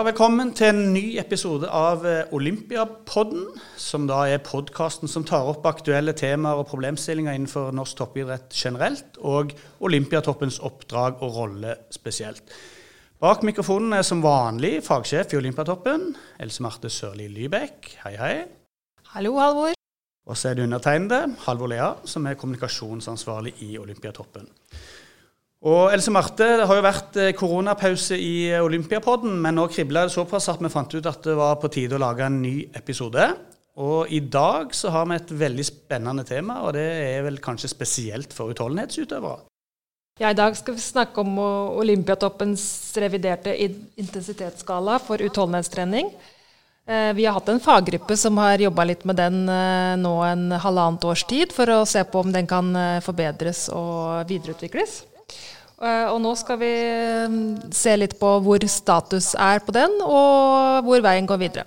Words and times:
Ja, 0.00 0.04
velkommen 0.06 0.54
til 0.56 0.70
en 0.70 0.94
ny 0.94 1.18
episode 1.20 1.68
av 1.76 2.06
eh, 2.08 2.30
Olympiapodden, 2.32 3.42
som 3.76 4.06
da 4.08 4.22
er 4.32 4.40
podkasten 4.40 5.10
som 5.12 5.26
tar 5.28 5.44
opp 5.50 5.66
aktuelle 5.68 6.14
temaer 6.16 6.56
og 6.56 6.70
problemstillinger 6.70 7.36
innenfor 7.36 7.68
norsk 7.76 7.98
toppidrett 7.98 8.56
generelt, 8.56 9.18
og 9.20 9.52
Olympiatoppens 9.84 10.56
oppdrag 10.64 11.20
og 11.20 11.36
rolle 11.36 11.74
spesielt. 11.92 12.48
Bak 13.20 13.44
mikrofonen 13.44 13.92
er 13.98 14.06
som 14.08 14.24
vanlig 14.24 14.78
fagsjef 14.86 15.34
i 15.34 15.40
Olympiatoppen, 15.42 16.14
Else 16.40 16.64
Marte 16.64 16.88
Sørli 16.88 17.28
Lybekk. 17.34 17.92
Hei, 18.06 18.14
hei. 18.22 18.32
Hallo, 19.12 19.34
Halvor. 19.36 19.76
Og 20.24 20.40
så 20.40 20.48
er 20.48 20.56
det 20.56 20.64
undertegnede, 20.70 21.26
Halvor 21.44 21.74
Lea, 21.74 21.92
som 22.08 22.24
er 22.24 22.40
kommunikasjonsansvarlig 22.40 23.58
i 23.68 23.74
Olympiatoppen. 23.76 24.48
Og 25.60 25.92
Else 25.92 26.08
Marte, 26.08 26.46
det 26.56 26.64
har 26.64 26.78
jo 26.78 26.84
vært 26.86 27.16
eh, 27.20 27.34
koronapause 27.36 28.16
i 28.16 28.48
eh, 28.48 28.62
Olympiapodden, 28.64 29.34
men 29.44 29.58
nå 29.58 29.66
kribla 29.68 30.06
det 30.06 30.14
såpass 30.14 30.48
at 30.48 30.62
vi 30.64 30.70
fant 30.72 30.94
ut 30.94 31.04
at 31.04 31.26
det 31.26 31.34
var 31.36 31.58
på 31.60 31.68
tide 31.72 31.98
å 31.98 32.00
lage 32.00 32.24
en 32.24 32.38
ny 32.40 32.54
episode. 32.78 33.26
Og 33.80 34.08
i 34.08 34.22
dag 34.24 34.72
så 34.76 34.88
har 34.94 35.04
vi 35.10 35.18
et 35.18 35.34
veldig 35.42 35.66
spennende 35.68 36.24
tema, 36.24 36.62
og 36.64 36.72
det 36.78 36.86
er 37.04 37.20
vel 37.26 37.36
kanskje 37.44 37.68
spesielt 37.74 38.32
for 38.32 38.54
utholdenhetsutøvere. 38.54 39.44
Ja, 40.20 40.32
I 40.32 40.36
dag 40.36 40.56
skal 40.56 40.78
vi 40.78 40.84
snakke 40.84 41.20
om 41.20 41.36
Olympiatoppens 41.40 42.64
reviderte 43.00 43.52
intensitetsskala 43.60 44.96
for 45.04 45.20
utholdenhetstrening. 45.20 46.08
Eh, 46.88 47.12
vi 47.20 47.28
har 47.28 47.36
hatt 47.36 47.52
en 47.52 47.60
faggruppe 47.60 48.16
som 48.16 48.40
har 48.40 48.64
jobba 48.64 48.88
litt 48.88 49.04
med 49.04 49.20
den 49.20 49.44
nå 50.00 50.16
en 50.24 50.48
halvannet 50.56 51.04
års 51.04 51.28
tid, 51.28 51.52
for 51.52 51.68
å 51.76 51.84
se 51.84 52.00
på 52.08 52.24
om 52.24 52.32
den 52.32 52.48
kan 52.48 52.72
forbedres 53.04 53.66
og 53.76 54.24
videreutvikles. 54.32 55.02
Eh, 55.80 56.06
og 56.12 56.18
nå 56.20 56.34
skal 56.36 56.58
vi 56.60 56.72
mm, 57.32 57.44
se 57.72 57.94
litt 57.96 58.18
på 58.20 58.34
hvor 58.44 58.64
status 58.68 59.32
er 59.32 59.62
på 59.64 59.72
den, 59.72 59.96
og 60.04 60.84
hvor 60.84 61.04
veien 61.04 61.28
går 61.28 61.40
videre. 61.40 61.64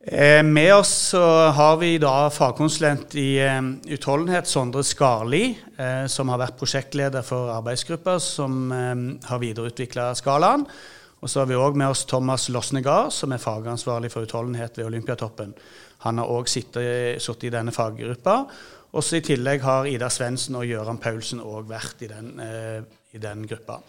Eh, 0.00 0.40
med 0.44 0.74
oss 0.74 1.12
har 1.12 1.78
vi 1.80 1.94
da 2.00 2.28
fagkonsulent 2.32 3.16
i 3.20 3.30
eh, 3.40 3.58
utholdenhet, 3.96 4.48
Sondre 4.48 4.84
Skarli, 4.84 5.54
som 6.12 6.28
har 6.28 6.40
vært 6.42 6.58
prosjektleder 6.60 7.24
for 7.24 7.52
arbeidsgruppa 7.54 8.18
som 8.20 8.68
har 8.72 9.40
videreutvikla 9.40 10.10
skalaen. 10.18 10.66
Og 11.20 11.28
så 11.28 11.42
har 11.42 11.48
vi 11.48 11.56
òg 11.56 11.76
med 11.76 11.92
oss 11.92 12.06
Thomas 12.08 12.46
Losnegard, 12.52 13.12
som 13.12 13.32
er 13.32 13.40
fagansvarlig 13.40 14.10
for 14.12 14.28
utholdenhet 14.28 14.76
ved 14.76 14.88
Olympiatoppen. 14.88 15.54
Han 16.04 16.20
har 16.20 16.32
òg 16.32 16.48
sittet 16.48 17.44
i 17.44 17.52
denne 17.52 17.72
faggruppa. 17.76 18.36
Også 18.96 19.20
I 19.20 19.24
tillegg 19.24 19.62
har 19.62 19.86
Ida 19.86 20.08
Svendsen 20.10 20.56
og 20.58 20.66
Gøran 20.66 20.98
Paulsen 20.98 21.42
òg 21.44 21.68
vært 21.70 22.02
i 22.02 22.08
den, 22.10 22.40
eh, 22.40 22.80
i 23.12 23.22
den, 23.22 23.46
gruppa. 23.48 23.80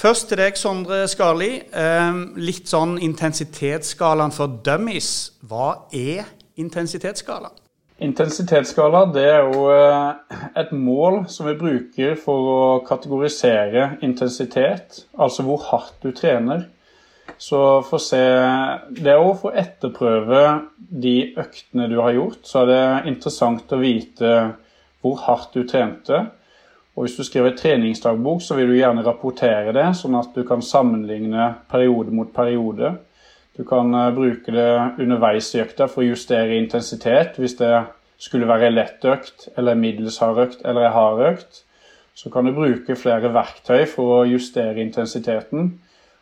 Først 0.00 0.30
til 0.30 0.40
deg, 0.40 0.56
Sondre 0.56 1.02
Skarli. 1.10 1.50
Eh, 1.76 2.20
litt 2.40 2.70
sånn 2.70 2.96
intensitetsskalaen 3.04 4.32
for 4.32 4.60
dummies. 4.64 5.32
Hva 5.44 5.90
er 5.92 6.24
intensitetsskala? 6.60 7.50
Intensitetsskala 8.00 9.02
det 9.12 9.26
er 9.28 9.50
jo 9.52 9.66
eh, 9.74 10.36
et 10.56 10.72
mål 10.72 11.26
som 11.28 11.50
vi 11.50 11.56
bruker 11.60 12.16
for 12.16 12.48
å 12.48 12.60
kategorisere 12.86 13.98
intensitet, 14.06 15.02
altså 15.20 15.44
hvor 15.44 15.60
hardt 15.68 16.00
du 16.00 16.14
trener. 16.16 16.64
Så 17.40 17.60
for 17.86 18.00
å 18.00 18.02
se 18.02 18.22
Det 18.96 19.12
er 19.12 19.20
òg 19.20 19.36
for 19.42 19.52
å 19.52 19.60
etterprøve 19.60 20.42
de 20.76 21.14
øktene 21.38 21.86
du 21.92 21.98
har 22.00 22.16
gjort, 22.16 22.40
så 22.48 22.64
er 22.64 22.70
det 22.72 23.12
interessant 23.12 23.76
å 23.76 23.80
vite 23.84 24.32
hvor 25.04 25.20
hardt 25.26 25.52
du 25.54 25.66
trente. 25.68 26.24
Og 26.96 27.06
hvis 27.06 27.16
du 27.16 27.24
skriver 27.24 27.54
treningsdagbok, 27.56 28.42
så 28.42 28.56
vil 28.58 28.72
du 28.72 28.76
gjerne 28.76 29.04
rapportere 29.06 29.72
det, 29.76 29.86
sånn 29.96 30.18
at 30.18 30.34
du 30.34 30.42
kan 30.46 30.62
sammenligne 30.64 31.52
periode 31.70 32.12
mot 32.14 32.32
periode. 32.34 32.96
Du 33.56 33.62
kan 33.68 33.94
uh, 33.94 34.10
bruke 34.14 34.52
det 34.54 34.70
underveis 35.00 35.52
i 35.54 35.62
økta 35.62 35.86
for 35.90 36.02
å 36.02 36.10
justere 36.10 36.58
intensitet. 36.58 37.38
Hvis 37.38 37.56
det 37.60 37.72
skulle 38.20 38.48
være 38.50 38.72
lett 38.74 39.04
økt, 39.06 39.48
eller 39.56 39.78
middels 39.78 40.18
hard 40.20 40.42
økt, 40.44 40.64
eller 40.66 40.92
hard 40.94 41.24
økt, 41.30 41.62
så 42.14 42.28
kan 42.32 42.44
du 42.44 42.52
bruke 42.52 42.98
flere 42.98 43.30
verktøy 43.32 43.86
for 43.88 44.18
å 44.18 44.28
justere 44.28 44.82
intensiteten. 44.82 45.72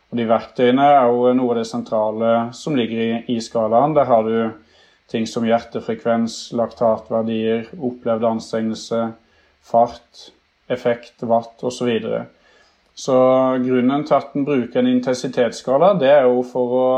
Og 0.09 0.17
De 0.17 0.25
verktøyene 0.29 0.85
er 0.85 1.11
jo 1.11 1.33
noe 1.37 1.53
av 1.53 1.59
det 1.59 1.67
sentrale 1.69 2.33
som 2.55 2.77
ligger 2.77 3.01
i, 3.03 3.11
i 3.35 3.39
skalaen. 3.43 3.97
Der 3.97 4.07
har 4.09 4.23
du 4.25 4.51
ting 5.09 5.25
som 5.27 5.45
hjertefrekvens, 5.45 6.53
laktatverdier, 6.55 7.67
opplevd 7.75 8.25
anstrengelse, 8.29 9.09
fart, 9.65 10.29
effekt, 10.71 11.17
watt 11.27 11.63
osv. 11.65 11.89
Så, 12.01 12.21
så 13.05 13.17
grunnen 13.63 14.05
til 14.07 14.17
at 14.17 14.35
en 14.35 14.47
bruker 14.47 14.81
en 14.81 14.91
intensitetsskala, 14.91 15.93
det 16.01 16.11
er 16.13 16.27
jo 16.27 16.43
for 16.47 16.75
å 16.79 16.89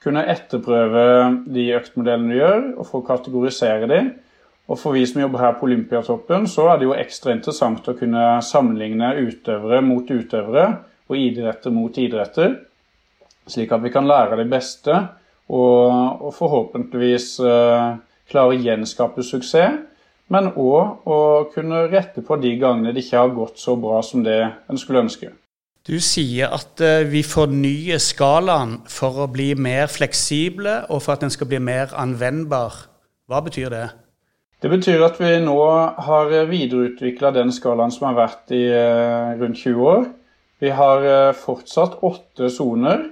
kunne 0.00 0.24
etterprøve 0.32 1.04
de 1.52 1.66
øktmodellene 1.76 2.32
du 2.32 2.38
gjør, 2.38 2.66
og 2.78 2.86
for 2.88 3.02
å 3.02 3.08
kategorisere 3.10 3.88
de. 3.90 4.00
Og 4.70 4.78
for 4.78 4.94
vi 4.94 5.02
som 5.08 5.20
jobber 5.20 5.42
her 5.42 5.56
på 5.58 5.66
Olympiatoppen, 5.66 6.46
så 6.48 6.68
er 6.70 6.78
det 6.78 6.86
jo 6.86 6.96
ekstra 6.96 7.34
interessant 7.34 7.88
å 7.90 7.96
kunne 7.98 8.38
sammenligne 8.46 9.16
utøvere 9.18 9.80
mot 9.82 10.06
utøvere 10.06 10.66
og 11.10 11.18
idretter 11.18 11.74
mot 11.74 11.96
idretter, 11.98 12.54
slik 13.50 13.72
at 13.74 13.82
vi 13.82 13.90
kan 13.90 14.06
lære 14.06 14.38
det 14.38 14.46
beste 14.52 14.94
og, 15.50 16.22
og 16.22 16.30
forhåpentligvis 16.36 17.32
uh, 17.42 17.98
klare 18.30 18.54
å 18.54 18.60
gjenskape 18.62 19.24
suksess. 19.26 19.80
Men 20.30 20.52
òg 20.54 21.08
å 21.10 21.20
kunne 21.54 21.86
rette 21.90 22.22
på 22.26 22.38
de 22.42 22.54
gangene 22.60 22.94
det 22.94 23.04
ikke 23.04 23.24
har 23.24 23.32
gått 23.34 23.58
så 23.58 23.74
bra 23.80 23.98
som 24.06 24.22
det 24.26 24.38
en 24.70 24.78
skulle 24.78 25.02
ønske. 25.06 25.32
Du 25.86 25.96
sier 26.04 26.52
at 26.54 26.82
uh, 26.84 27.00
vi 27.08 27.24
fornyer 27.26 27.98
skalaen 28.02 28.78
for 28.90 29.24
å 29.24 29.30
bli 29.32 29.54
mer 29.58 29.88
fleksible 29.90 30.84
og 30.88 31.02
for 31.02 31.16
at 31.16 31.24
den 31.24 31.32
skal 31.34 31.48
bli 31.50 31.58
mer 31.58 31.90
anvendbar. 31.98 32.84
Hva 33.30 33.42
betyr 33.42 33.72
det? 33.72 33.88
Det 34.60 34.68
betyr 34.68 35.02
at 35.06 35.16
vi 35.18 35.32
nå 35.40 35.58
har 36.06 36.32
videreutvikla 36.46 37.32
den 37.32 37.50
skalaen 37.56 37.92
som 37.94 38.10
har 38.10 38.18
vært 38.20 38.54
i 38.54 38.64
uh, 38.70 39.36
rundt 39.40 39.64
20 39.64 39.92
år. 39.96 40.08
Vi 40.60 40.70
har 40.70 41.04
eh, 41.08 41.32
fortsatt 41.32 42.02
åtte 42.04 42.50
soner, 42.52 43.06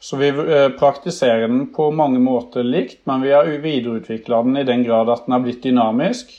så 0.00 0.18
vi 0.20 0.28
eh, 0.28 0.68
praktiserer 0.76 1.46
den 1.48 1.70
på 1.72 1.88
mange 1.96 2.20
måter 2.20 2.66
likt, 2.66 3.00
men 3.08 3.24
vi 3.24 3.32
har 3.32 3.48
videreutvikla 3.48 4.42
den 4.44 4.58
i 4.60 4.66
den 4.68 4.84
grad 4.84 5.08
at 5.08 5.24
den 5.24 5.32
har 5.38 5.44
blitt 5.46 5.62
dynamisk. 5.64 6.34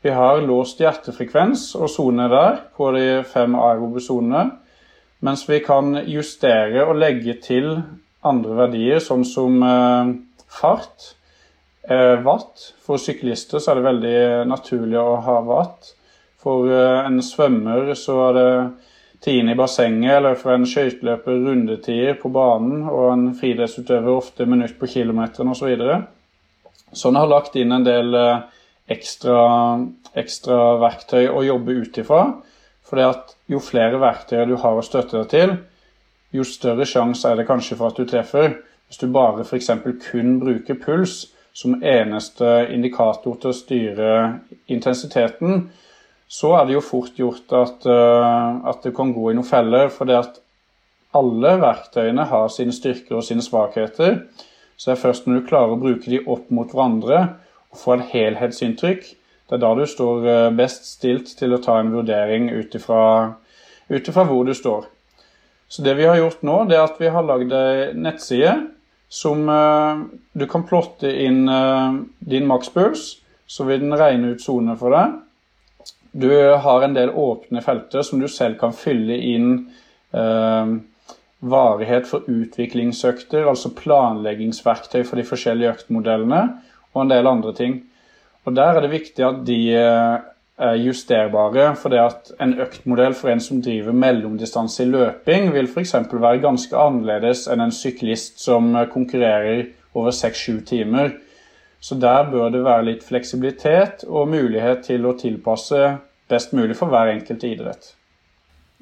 Vi 0.00 0.10
har 0.16 0.40
låst 0.40 0.80
hjertefrekvens 0.80 1.74
og 1.76 1.90
sone 1.92 2.28
der 2.32 2.62
på 2.76 2.88
de 2.96 3.20
fem 3.28 3.56
aerobe 3.58 4.00
sonene, 4.00 4.56
mens 5.20 5.44
vi 5.48 5.58
kan 5.60 5.92
justere 6.08 6.86
og 6.86 6.96
legge 6.96 7.34
til 7.44 7.74
andre 8.24 8.56
verdier, 8.62 9.00
sånn 9.04 9.26
som 9.28 9.60
eh, 9.64 10.12
fart, 10.60 11.14
watt. 12.24 12.68
For 12.84 13.00
syklister 13.00 13.58
så 13.58 13.72
er 13.72 13.78
det 13.78 13.86
veldig 13.86 14.18
naturlig 14.46 14.98
å 15.00 15.16
ha 15.24 15.38
watt. 15.42 15.88
For 16.40 16.68
en 16.70 17.18
svømmer 17.24 17.88
så 17.98 18.16
er 18.28 18.36
det 18.36 18.50
tidene 19.20 19.52
i 19.52 19.58
bassenget, 19.58 20.12
eller 20.16 20.38
for 20.40 20.54
en 20.54 20.66
skøyteløper 20.68 21.42
rundetider 21.44 22.16
på 22.20 22.30
banen, 22.32 22.86
og 22.88 23.10
en 23.12 23.26
friidrettsutøver 23.36 24.12
ofte 24.14 24.46
minutt 24.48 24.78
på 24.80 24.88
kilometeren 24.88 25.52
osv. 25.52 25.74
Så 26.90 27.04
sånn 27.04 27.18
har 27.20 27.28
lagt 27.30 27.56
inn 27.60 27.72
en 27.76 27.84
del 27.86 28.16
eh, 28.16 28.40
ekstra, 28.90 29.40
ekstra 30.18 30.60
verktøy 30.82 31.28
å 31.30 31.42
jobbe 31.46 31.76
ut 31.82 32.00
ifra. 32.02 32.22
For 32.86 33.02
jo 33.50 33.60
flere 33.62 34.00
verktøy 34.02 34.42
du 34.50 34.56
har 34.58 34.78
å 34.78 34.84
støtte 34.84 35.20
deg 35.20 35.28
til, 35.30 35.52
jo 36.34 36.46
større 36.46 36.86
sjanse 36.86 37.26
er 37.26 37.38
det 37.38 37.46
kanskje 37.48 37.78
for 37.78 37.90
at 37.90 37.98
du 37.98 38.06
treffer. 38.06 38.56
Hvis 38.90 38.98
du 39.02 39.06
bare 39.14 39.44
f.eks. 39.46 39.70
kun 40.10 40.38
bruker 40.42 40.78
puls 40.78 41.28
som 41.54 41.76
eneste 41.82 42.66
indikator 42.70 43.38
til 43.38 43.50
å 43.50 43.56
styre 43.56 44.10
intensiteten, 44.70 45.64
så 46.30 46.52
er 46.60 46.66
det 46.66 46.76
jo 46.76 46.84
fort 46.86 47.18
gjort 47.18 47.54
at, 47.58 47.86
uh, 47.90 48.62
at 48.70 48.84
det 48.86 48.94
kan 48.94 49.10
gå 49.14 49.30
i 49.30 49.34
noen 49.38 49.46
feller. 49.46 49.90
For 49.90 50.06
det 50.06 50.18
at 50.18 50.38
alle 51.18 51.56
verktøyene 51.58 52.26
har 52.30 52.50
sine 52.54 52.74
styrker 52.74 53.18
og 53.18 53.26
sine 53.26 53.42
svakheter. 53.42 54.20
Så 54.78 54.90
det 54.90 54.96
er 54.96 55.02
først 55.02 55.26
når 55.26 55.40
du 55.40 55.48
klarer 55.48 55.74
å 55.74 55.80
bruke 55.80 56.10
de 56.10 56.22
opp 56.22 56.50
mot 56.54 56.70
hverandre 56.70 57.24
få 57.76 57.96
et 57.96 58.08
helhetsinntrykk, 58.12 59.04
det 59.50 59.56
er 59.56 59.62
da 59.62 59.70
du 59.74 59.84
står 59.88 60.26
uh, 60.26 60.54
best 60.54 60.86
stilt 60.86 61.32
til 61.38 61.54
å 61.54 61.62
ta 61.62 61.78
en 61.80 61.92
vurdering 61.94 62.50
ut 62.54 62.74
ifra 62.74 63.34
hvor 63.88 64.44
du 64.46 64.54
står. 64.54 64.86
Så 65.70 65.82
det 65.86 65.96
vi 65.98 66.06
har 66.06 66.18
gjort 66.18 66.44
nå, 66.46 66.64
det 66.70 66.76
er 66.78 66.84
at 66.86 67.00
vi 67.02 67.10
har 67.10 67.26
lagd 67.26 67.54
ei 67.54 67.90
nettside 67.94 68.54
som 69.10 69.42
uh, 69.50 70.06
du 70.34 70.46
kan 70.50 70.66
plotte 70.66 71.10
inn 71.10 71.42
din 72.20 72.46
makspuls, 72.46 73.16
så 73.50 73.66
vil 73.66 73.82
den 73.82 73.98
regne 73.98 74.34
ut 74.34 74.42
soner 74.42 74.78
for 74.78 74.94
deg. 74.94 75.18
Du 76.12 76.30
har 76.58 76.82
en 76.82 76.94
del 76.94 77.10
åpne 77.10 77.62
felter 77.62 78.02
som 78.06 78.22
du 78.22 78.28
selv 78.30 78.58
kan 78.58 78.74
fylle 78.74 79.14
inn 79.14 79.50
eh, 80.10 80.72
varighet 81.40 82.08
for 82.10 82.26
utviklingsøkter, 82.26 83.46
altså 83.46 83.70
planleggingsverktøy 83.76 85.04
for 85.06 85.20
de 85.20 85.26
forskjellige 85.28 85.76
øktmodellene, 85.76 86.42
og 86.94 87.04
en 87.04 87.12
del 87.12 87.26
andre 87.26 87.54
ting. 87.54 87.80
Og 88.44 88.56
Der 88.56 88.76
er 88.76 88.80
det 88.80 88.90
viktig 88.90 89.24
at 89.24 89.42
de 89.46 89.58
eh, 89.76 90.18
er 90.60 90.76
justerbare. 90.80 91.74
For 91.76 91.92
det 91.92 92.00
at 92.02 92.32
en 92.40 92.58
øktmodell 92.60 93.14
for 93.14 93.32
en 93.32 93.40
som 93.40 93.62
driver 93.62 93.92
mellomdistanse 93.92 94.84
i 94.84 94.90
løping, 94.90 95.52
vil 95.54 95.68
f.eks. 95.68 95.94
være 96.12 96.42
ganske 96.42 96.76
annerledes 96.76 97.46
enn 97.50 97.64
en 97.64 97.74
syklist 97.74 98.40
som 98.44 98.72
konkurrerer 98.92 99.66
over 99.94 100.10
6-7 100.10 100.64
timer. 100.64 101.14
Så 101.80 101.96
der 101.96 102.28
bør 102.30 102.50
det 102.52 102.64
være 102.64 102.84
litt 102.90 103.04
fleksibilitet 103.04 104.04
og 104.06 104.28
mulighet 104.28 104.84
til 104.90 105.06
å 105.08 105.16
tilpasse 105.16 105.96
best 106.28 106.52
mulig 106.52 106.76
for 106.76 106.92
hver 106.92 107.14
enkelt 107.14 107.44
idrett. 107.44 107.94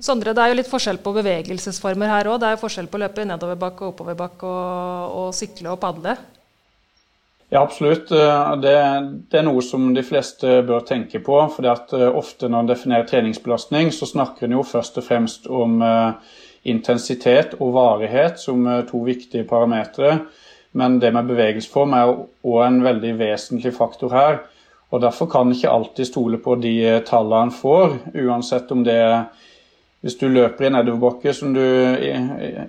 Sondre, 0.03 0.35
det 0.35 0.43
er 0.43 0.53
jo 0.53 0.59
litt 0.61 0.71
forskjell 0.71 0.99
på 1.03 1.13
bevegelsesformer 1.17 2.11
her 2.11 2.29
òg. 2.31 2.41
Det 2.41 2.49
er 2.49 2.55
jo 2.55 2.61
forskjell 2.61 2.91
på 2.91 2.99
å 2.99 3.03
løpe 3.03 3.25
nedoverbakke 3.27 3.87
og 3.87 3.95
oppoverbakke 3.95 4.51
og, 4.51 5.15
og 5.23 5.31
sykle 5.35 5.73
og 5.73 5.81
padle. 5.83 6.15
Ja, 7.51 7.63
absolutt. 7.63 8.11
Eh, 8.11 8.57
det, 8.61 8.75
det, 9.31 9.39
er 9.41 9.47
noe 9.47 9.63
som 9.65 9.87
de 9.97 10.03
fleste 10.05 10.61
bør 10.69 10.85
tenke 10.85 11.23
på. 11.25 11.39
for 11.55 11.65
eh, 11.65 12.05
Ofte 12.13 12.51
når 12.51 12.65
en 12.65 12.69
definerer 12.75 13.09
treningsbelastning, 13.09 13.89
så 13.93 14.09
snakker 14.11 14.45
en 14.47 14.59
jo 14.59 14.67
først 14.69 15.01
og 15.01 15.07
fremst 15.07 15.49
om 15.49 15.81
uh, 15.81 16.13
intensitet 16.69 17.57
og 17.59 17.73
varighet 17.73 18.37
som 18.43 18.69
to 18.91 19.01
viktige 19.07 19.49
parametere. 19.49 20.19
Men 20.77 20.99
det 21.01 21.15
med 21.17 21.31
bevegelsesform 21.31 21.97
er 21.97 22.13
òg 22.45 22.61
en 22.67 22.83
veldig 22.85 23.15
vesentlig 23.17 23.73
faktor 23.73 24.13
her. 24.13 24.43
og 24.91 25.01
Derfor 25.01 25.31
kan 25.33 25.49
en 25.49 25.57
ikke 25.57 25.73
alltid 25.73 26.11
stole 26.11 26.39
på 26.45 26.59
de 26.61 27.01
tallene 27.09 27.49
en 27.49 27.55
får, 27.55 27.97
uansett 28.27 28.73
om 28.73 28.85
det 28.85 28.99
er 29.01 29.23
hvis 30.05 30.15
du 30.21 30.29
løper 30.31 30.69
i 30.69 30.71
nedoverbakke 30.71 31.33
som 31.35 31.55
du 31.57 31.63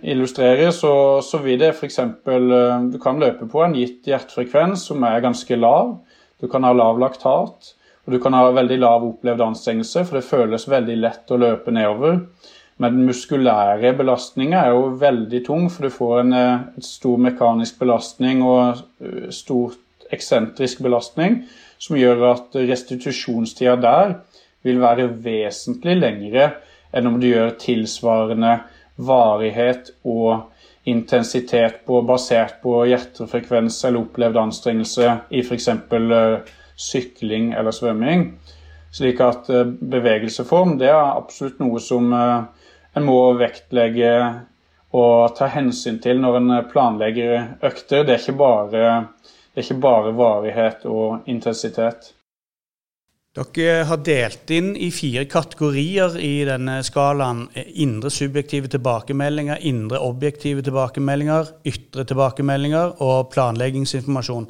illustrerer, 0.02 0.72
så, 0.74 0.94
så 1.22 1.42
vil 1.44 1.60
det 1.62 1.76
f.eks. 1.76 2.00
Eh, 2.02 2.78
du 2.90 2.98
kan 3.02 3.20
løpe 3.22 3.46
på 3.50 3.62
en 3.62 3.76
gitt 3.78 4.08
hjertefrekvens 4.10 4.88
som 4.90 5.04
er 5.06 5.22
ganske 5.26 5.60
lav. 5.60 6.00
Du 6.42 6.48
kan 6.50 6.66
ha 6.66 6.72
lav 6.74 6.98
laktat, 7.02 7.74
og 8.06 8.16
du 8.16 8.18
kan 8.24 8.34
ha 8.34 8.48
veldig 8.56 8.80
lav 8.82 9.06
opplevd 9.06 9.44
anstrengelse, 9.46 10.08
for 10.08 10.18
det 10.18 10.30
føles 10.30 10.66
veldig 10.72 10.96
lett 11.04 11.30
å 11.30 11.38
løpe 11.38 11.74
nedover. 11.76 12.24
Men 12.80 12.96
den 12.96 13.10
muskulære 13.12 13.92
belastninga 14.00 14.64
er 14.64 14.74
jo 14.74 14.96
veldig 14.98 15.44
tung, 15.46 15.68
for 15.70 15.86
du 15.86 15.94
får 15.94 16.24
en, 16.24 16.34
en 16.34 16.66
eh, 16.80 16.88
stor 16.88 17.22
mekanisk 17.28 17.78
belastning 17.84 18.42
og 18.48 18.82
stort 19.30 19.78
stor 19.78 19.78
eksentrisk 20.16 20.82
belastning, 20.82 21.44
som 21.78 21.98
gjør 22.00 22.24
at 22.32 22.56
restitusjonstida 22.58 23.76
der 23.82 24.16
vil 24.66 24.82
være 24.82 25.06
vesentlig 25.24 25.96
lengre 26.00 26.50
enn 26.94 27.08
om 27.10 27.20
du 27.22 27.28
gjør 27.30 27.56
tilsvarende 27.62 28.60
varighet 29.00 29.92
og 30.04 30.50
intensitet 30.90 31.84
på, 31.86 32.02
basert 32.02 32.62
på 32.64 32.84
hjertefrekvens 32.90 33.78
eller 33.86 34.04
opplevd 34.04 34.40
anstrengelse 34.42 35.12
i 35.30 35.44
f.eks. 35.44 35.68
Eh, 35.70 36.56
sykling 36.80 37.52
eller 37.54 37.76
svømming. 37.76 38.30
Slik 38.96 39.20
at 39.22 39.50
uh, 39.52 39.66
bevegelseform 39.68 40.78
det 40.80 40.88
er 40.90 40.98
absolutt 40.98 41.60
noe 41.62 41.82
som 41.84 42.08
uh, 42.16 42.48
en 42.98 43.06
må 43.06 43.18
vektlegge 43.38 44.14
og 44.98 45.36
ta 45.38 45.50
hensyn 45.54 46.00
til 46.02 46.22
når 46.24 46.38
en 46.40 46.54
planlegger 46.72 47.36
økter. 47.62 48.08
Det 48.08 48.16
er 48.16 48.24
ikke 48.24 48.40
bare, 48.40 48.94
det 49.52 49.62
er 49.62 49.68
ikke 49.68 49.84
bare 49.84 50.16
varighet 50.18 50.88
og 50.90 51.28
intensitet. 51.30 52.14
Dere 53.38 53.84
har 53.86 54.00
delt 54.02 54.50
inn 54.50 54.72
i 54.74 54.88
fire 54.90 55.28
kategorier 55.30 56.16
i 56.18 56.42
denne 56.48 56.80
skalaen. 56.82 57.44
Indre 57.78 58.10
subjektive 58.10 58.72
tilbakemeldinger, 58.74 59.60
indre 59.70 60.00
objektive 60.02 60.64
tilbakemeldinger, 60.66 61.52
ytre 61.70 62.08
tilbakemeldinger 62.10 62.96
og 63.06 63.30
planleggingsinformasjon. 63.36 64.48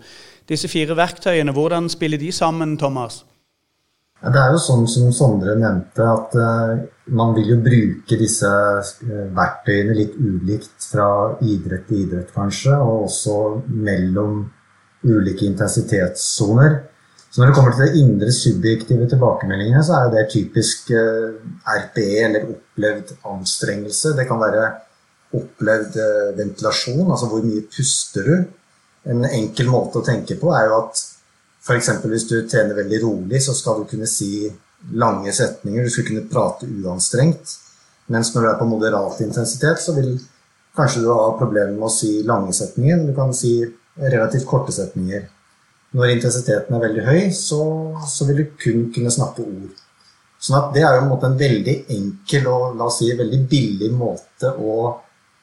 Disse 0.47 0.71
fire 0.71 0.95
verktøyene, 0.95 1.51
hvordan 1.51 1.89
spiller 1.91 2.21
de 2.21 2.31
sammen, 2.31 2.77
Thomas? 2.79 3.25
Ja, 4.23 4.31
det 4.31 4.39
er 4.39 4.55
jo 4.55 4.61
sånn 4.63 4.87
som 4.91 5.11
Sondre 5.15 5.57
nevnte, 5.59 6.03
at 6.03 6.33
uh, 6.39 6.79
man 7.15 7.35
vil 7.35 7.51
jo 7.53 7.57
bruke 7.63 8.17
disse 8.19 8.47
uh, 8.47 9.27
verktøyene 9.35 9.95
litt 9.95 10.15
ulikt 10.15 10.87
fra 10.87 11.09
idrett 11.43 11.85
til 11.87 12.05
idrett, 12.05 12.31
kanskje, 12.35 12.79
og 12.79 13.09
også 13.09 13.35
mellom 13.67 14.41
ulike 15.03 15.47
intensitetssoner. 15.47 16.79
Så 17.29 17.41
når 17.41 17.51
det 17.51 17.55
kommer 17.55 17.75
til 17.77 17.85
de 17.85 18.01
indre 18.01 18.31
subjektive 18.33 19.07
tilbakemeldingene, 19.09 19.83
så 19.85 19.99
er 19.99 20.13
det 20.13 20.29
typisk 20.33 20.89
eh, 20.97 21.35
RPE, 21.61 22.23
eller 22.25 22.47
opplevd 22.55 23.13
anstrengelse. 23.29 24.15
Det 24.17 24.25
kan 24.29 24.41
være 24.41 24.63
opplevd 25.37 25.99
eh, 26.01 26.31
ventilasjon, 26.39 27.05
altså 27.05 27.29
hvor 27.29 27.45
mye 27.45 27.67
puster 27.69 28.25
du. 28.25 28.33
En 29.13 29.23
enkel 29.29 29.69
måte 29.69 30.01
å 30.01 30.05
tenke 30.05 30.39
på 30.41 30.51
er 30.57 30.71
jo 30.71 30.81
at 30.81 31.05
f.eks. 31.69 31.91
hvis 32.09 32.27
du 32.31 32.35
trener 32.49 32.77
veldig 32.81 33.03
rolig, 33.05 33.43
så 33.45 33.53
skal 33.53 33.83
du 33.83 33.89
kunne 33.91 34.09
si 34.09 34.49
lange 34.97 35.31
setninger. 35.35 35.85
Du 35.85 35.93
skal 35.93 36.09
kunne 36.09 36.27
prate 36.31 36.65
uanstrengt. 36.65 37.57
Mens 38.09 38.33
når 38.33 38.41
du 38.41 38.49
er 38.49 38.59
på 38.59 38.69
moderat 38.69 39.21
intensitet, 39.21 39.81
så 39.83 39.93
vil 39.93 40.15
kanskje 40.77 41.03
du 41.05 41.11
ha 41.13 41.33
problemer 41.37 41.75
med 41.75 41.91
å 41.91 41.93
si 41.93 42.23
lange 42.25 42.55
setninger. 42.57 43.05
Du 43.05 43.13
kan 43.17 43.35
si 43.37 43.59
relativt 43.99 44.49
korte 44.49 44.73
setninger. 44.73 45.27
Når 45.97 46.13
intensiteten 46.13 46.75
er 46.75 46.83
veldig 46.83 47.03
høy, 47.07 47.21
så, 47.33 47.61
så 48.05 48.27
vil 48.27 48.43
du 48.43 48.49
kun 48.61 48.89
kunne 48.93 49.13
snakke 49.13 49.45
ord. 49.45 49.71
Sånn 50.39 50.59
at 50.59 50.69
det 50.75 50.83
er 50.85 50.95
jo 50.95 51.03
en, 51.03 51.09
måte, 51.11 51.27
en 51.27 51.39
veldig 51.39 51.75
enkel 51.95 52.45
og 52.47 52.77
la 52.79 52.87
oss 52.87 53.01
si, 53.01 53.09
veldig 53.17 53.39
billig 53.49 53.89
måte 53.91 54.53
å 54.53 54.75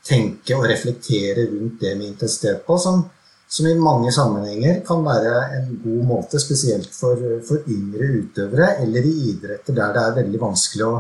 tenke 0.07 0.55
og 0.57 0.69
reflektere 0.71 1.49
rundt 1.51 1.83
det 1.83 1.93
med 1.99 2.13
intensitet 2.13 2.63
på, 2.67 2.79
som, 2.81 3.03
som 3.49 3.69
i 3.69 3.75
mange 3.79 4.13
sammenhenger 4.15 4.81
kan 4.87 5.03
være 5.05 5.35
en 5.59 5.69
god 5.83 6.07
måte, 6.13 6.41
spesielt 6.41 6.95
for, 6.95 7.21
for 7.47 7.67
yngre 7.73 8.09
utøvere 8.23 8.77
eller 8.87 9.05
i 9.05 9.15
idretter 9.33 9.77
der 9.77 9.93
det 9.93 10.05
er 10.05 10.19
veldig 10.23 10.43
vanskelig 10.47 10.87
å, 10.87 10.95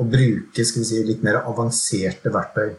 å 0.00 0.08
bruke 0.08 0.64
si, 0.70 1.02
litt 1.04 1.26
mer 1.26 1.42
avanserte 1.42 2.32
verktøy. 2.32 2.70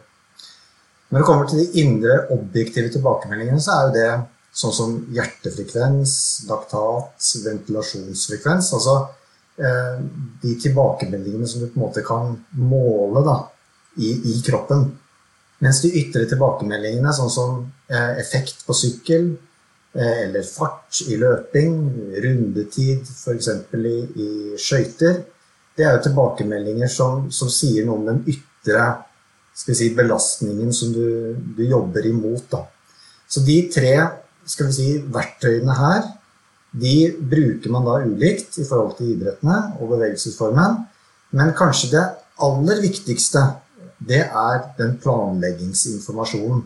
Når 1.12 1.20
det 1.20 1.26
kommer 1.28 1.46
til 1.46 1.62
de 1.62 1.84
indre 1.84 2.24
objektive 2.34 2.90
tilbakemeldingene, 2.90 3.62
så 3.62 3.76
er 3.76 3.84
jo 3.84 3.94
det 3.94 4.08
sånn 4.56 4.72
som 4.72 4.92
hjertefrekvens, 5.12 6.12
laktat, 6.48 7.26
ventilasjonsfrekvens. 7.44 8.70
Altså 8.78 8.94
eh, 9.60 9.98
de 10.42 10.54
tilbakemeldingene 10.62 11.48
som 11.48 11.62
du 11.62 11.68
på 11.68 11.80
en 11.80 11.84
måte 11.84 12.04
kan 12.06 12.32
måle 12.56 13.24
da, 13.26 13.36
i, 14.00 14.14
i, 14.32 14.38
kroppen. 14.46 14.88
Mens 15.64 15.82
de 15.84 15.92
ytre 16.00 16.24
tilbakemeldingene, 16.28 17.12
sånn 17.16 17.32
som 17.32 17.60
eh, 17.88 18.16
effekt 18.22 18.64
på 18.64 18.76
sykkel, 18.76 19.30
eh, 19.96 20.18
eller 20.26 20.48
fart 20.48 21.02
i 21.04 21.20
løping, 21.20 21.78
rundetid 22.24 23.04
f.eks. 23.12 23.52
i, 23.76 23.96
i 24.24 24.30
skøyter, 24.60 25.20
det 25.76 25.84
er 25.84 25.98
jo 25.98 26.06
tilbakemeldinger 26.06 26.88
som, 26.88 27.26
som, 27.28 27.52
sier 27.52 27.84
noe 27.84 28.00
om 28.00 28.06
den 28.08 28.22
ytre 28.32 28.86
si, 29.52 29.90
belastningen 29.92 30.72
som 30.72 30.96
du, 30.96 31.36
du 31.36 31.66
jobber 31.68 32.08
imot. 32.08 32.46
Da. 32.52 32.62
Så 33.28 33.44
de 33.44 33.66
tre 33.72 33.98
skal 34.46 34.70
vi 34.70 34.76
si, 34.76 34.88
verktøyene 35.12 35.74
her, 35.76 36.06
de 36.76 36.96
bruker 37.30 37.72
man 37.72 37.86
da 37.86 37.98
ulikt 38.04 38.58
i 38.60 38.66
forhold 38.68 38.96
til 38.98 39.14
idrettene 39.14 39.58
og 39.80 39.94
bevegelsesformen. 39.94 40.80
Men 41.36 41.54
kanskje 41.56 41.92
det 41.94 42.04
aller 42.44 42.80
viktigste, 42.84 43.42
det 43.98 44.22
er 44.26 44.64
den 44.78 44.96
planleggingsinformasjonen. 45.02 46.64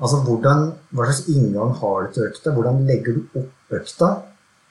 Altså 0.00 0.20
hvordan, 0.24 0.70
hva 0.96 1.06
slags 1.08 1.26
inngang 1.28 1.74
har 1.76 2.06
du 2.06 2.12
til 2.14 2.28
økta? 2.30 2.52
Hvordan 2.56 2.84
legger 2.88 3.18
du 3.18 3.40
opp 3.42 3.74
økta? 3.80 4.10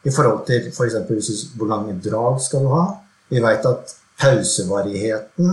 I 0.07 0.13
forhold 0.15 0.45
til 0.47 0.69
f.eks. 0.71 1.43
Hvor 1.59 1.67
lange 1.69 1.97
drag 2.01 2.39
skal 2.41 2.63
du 2.63 2.71
ha? 2.71 2.85
Vi 3.29 3.41
veit 3.43 3.67
at 3.67 3.93
pausevarigheten 4.19 5.51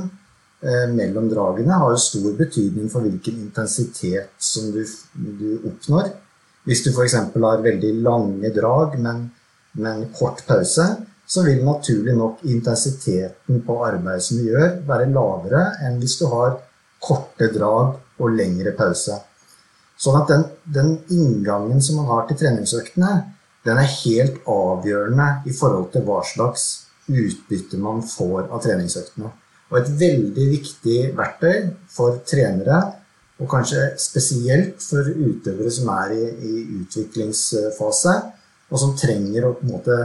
eh, 0.62 0.86
mellom 0.94 1.26
dragene 1.30 1.80
har 1.82 1.92
jo 1.92 1.98
stor 2.00 2.30
betydning 2.38 2.88
for 2.92 3.04
hvilken 3.04 3.42
intensitet 3.48 4.30
som 4.38 4.70
du, 4.72 4.80
du 5.12 5.50
oppnår. 5.66 6.14
Hvis 6.66 6.82
du 6.82 6.90
f.eks. 6.90 7.14
har 7.14 7.62
veldig 7.62 7.92
lange 8.02 8.50
drag, 8.54 8.96
men 8.98 9.28
med 9.78 9.92
en 9.92 10.08
kort 10.14 10.42
pause, 10.48 10.86
så 11.26 11.42
vil 11.42 11.64
naturlig 11.66 12.14
nok 12.14 12.42
intensiteten 12.46 13.62
på 13.66 13.76
arbeidet 13.86 14.24
som 14.26 14.40
du 14.40 14.48
gjør, 14.50 14.80
være 14.88 15.08
lavere 15.14 15.62
enn 15.86 16.00
hvis 16.02 16.18
du 16.20 16.26
har 16.30 16.58
korte 17.02 17.50
drag 17.54 17.96
og 18.22 18.34
lengre 18.34 18.72
pause. 18.78 19.18
Sånn 19.96 20.18
at 20.20 20.30
den, 20.30 20.44
den 20.74 20.92
inngangen 21.14 21.80
som 21.82 22.00
man 22.00 22.10
har 22.10 22.26
til 22.28 22.38
treningsøktene, 22.42 23.12
den 23.66 23.80
er 23.82 23.94
helt 24.04 24.42
avgjørende 24.50 25.28
i 25.50 25.54
forhold 25.56 25.90
til 25.94 26.04
hva 26.06 26.20
slags 26.26 26.66
utbytte 27.06 27.78
man 27.82 28.02
får 28.06 28.46
av 28.50 28.62
treningsøktene. 28.62 29.30
Og 29.70 29.80
et 29.80 29.90
veldig 29.98 30.46
viktig 30.52 30.98
verktøy 31.18 31.70
for 31.90 32.20
trenere 32.28 32.78
og 33.36 33.48
kanskje 33.50 33.90
spesielt 34.00 34.80
for 34.80 35.08
utøvere 35.12 35.72
som 35.72 35.90
er 35.92 36.14
i, 36.16 36.24
i 36.24 36.64
utviklingsfase, 36.80 38.14
og 38.70 38.80
som 38.80 38.94
trenger 38.98 39.46
å 39.46 39.54
på 39.58 39.66
en 39.66 39.74
måte 39.74 39.96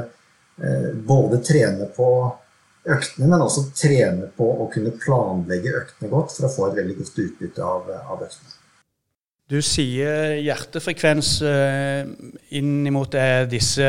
eh, 0.61 0.89
både 1.07 1.39
trene 1.45 1.88
på 1.95 2.09
øktene, 2.91 3.29
men 3.29 3.43
også 3.45 3.69
trene 3.77 4.27
på 4.35 4.47
å 4.63 4.67
kunne 4.73 4.93
planlegge 5.00 5.77
øktene 5.83 6.11
godt 6.11 6.35
for 6.35 6.47
å 6.47 6.51
få 6.51 6.67
et 6.69 6.81
veldig 6.81 6.97
godt 7.00 7.21
utbytte 7.23 7.63
av, 7.65 7.93
av 8.01 8.25
øktene. 8.27 8.57
Du 9.51 9.57
sier 9.63 10.38
hjertefrekvens 10.39 11.31
eh, 11.43 12.11
inn 12.59 12.85
mot 12.93 13.15
eh, 13.19 13.43
disse 13.51 13.88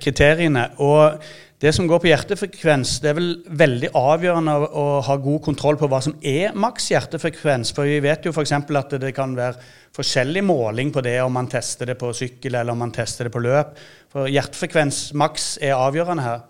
kriteriene. 0.00 0.66
og 0.84 1.22
Det 1.58 1.72
som 1.74 1.88
går 1.90 1.98
på 1.98 2.06
hjertefrekvens, 2.06 3.00
det 3.02 3.08
er 3.10 3.16
vel 3.18 3.30
veldig 3.58 3.88
avgjørende 3.98 4.52
å, 4.54 4.66
å 4.68 4.82
ha 5.02 5.16
god 5.18 5.40
kontroll 5.42 5.78
på 5.80 5.88
hva 5.90 5.98
som 6.04 6.14
er 6.22 6.54
maks 6.54 6.92
hjertefrekvens. 6.92 7.72
For 7.74 7.88
vi 7.90 7.96
vet 8.04 8.28
jo 8.28 8.30
f.eks. 8.30 8.52
at 8.54 8.94
det 9.02 9.10
kan 9.16 9.34
være 9.34 9.58
forskjellig 9.96 10.44
måling 10.46 10.92
på 10.94 11.02
det 11.02 11.16
om 11.24 11.34
man 11.34 11.50
tester 11.50 11.90
det 11.90 11.98
på 11.98 12.12
sykkel 12.14 12.60
eller 12.60 12.76
om 12.76 12.78
man 12.84 12.94
tester 12.94 13.26
det 13.26 13.34
på 13.34 13.42
løp. 13.42 13.74
For 14.14 14.30
hjertefrekvens 14.30 15.08
maks 15.18 15.56
er 15.58 15.74
avgjørende 15.74 16.28
her. 16.28 16.46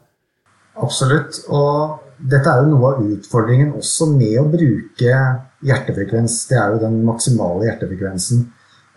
Absolutt. 0.76 1.40
Og 1.48 2.04
dette 2.20 2.52
er 2.52 2.66
jo 2.66 2.74
noe 2.74 2.92
av 2.92 3.08
utfordringen 3.08 3.72
også 3.80 4.10
med 4.12 4.36
å 4.42 4.46
bruke 4.52 5.18
hjertefrekvens. 5.64 6.42
Det 6.52 6.60
er 6.60 6.76
jo 6.76 6.84
den 6.84 7.00
maksimale 7.08 7.70
hjertefrekvensen. 7.70 8.44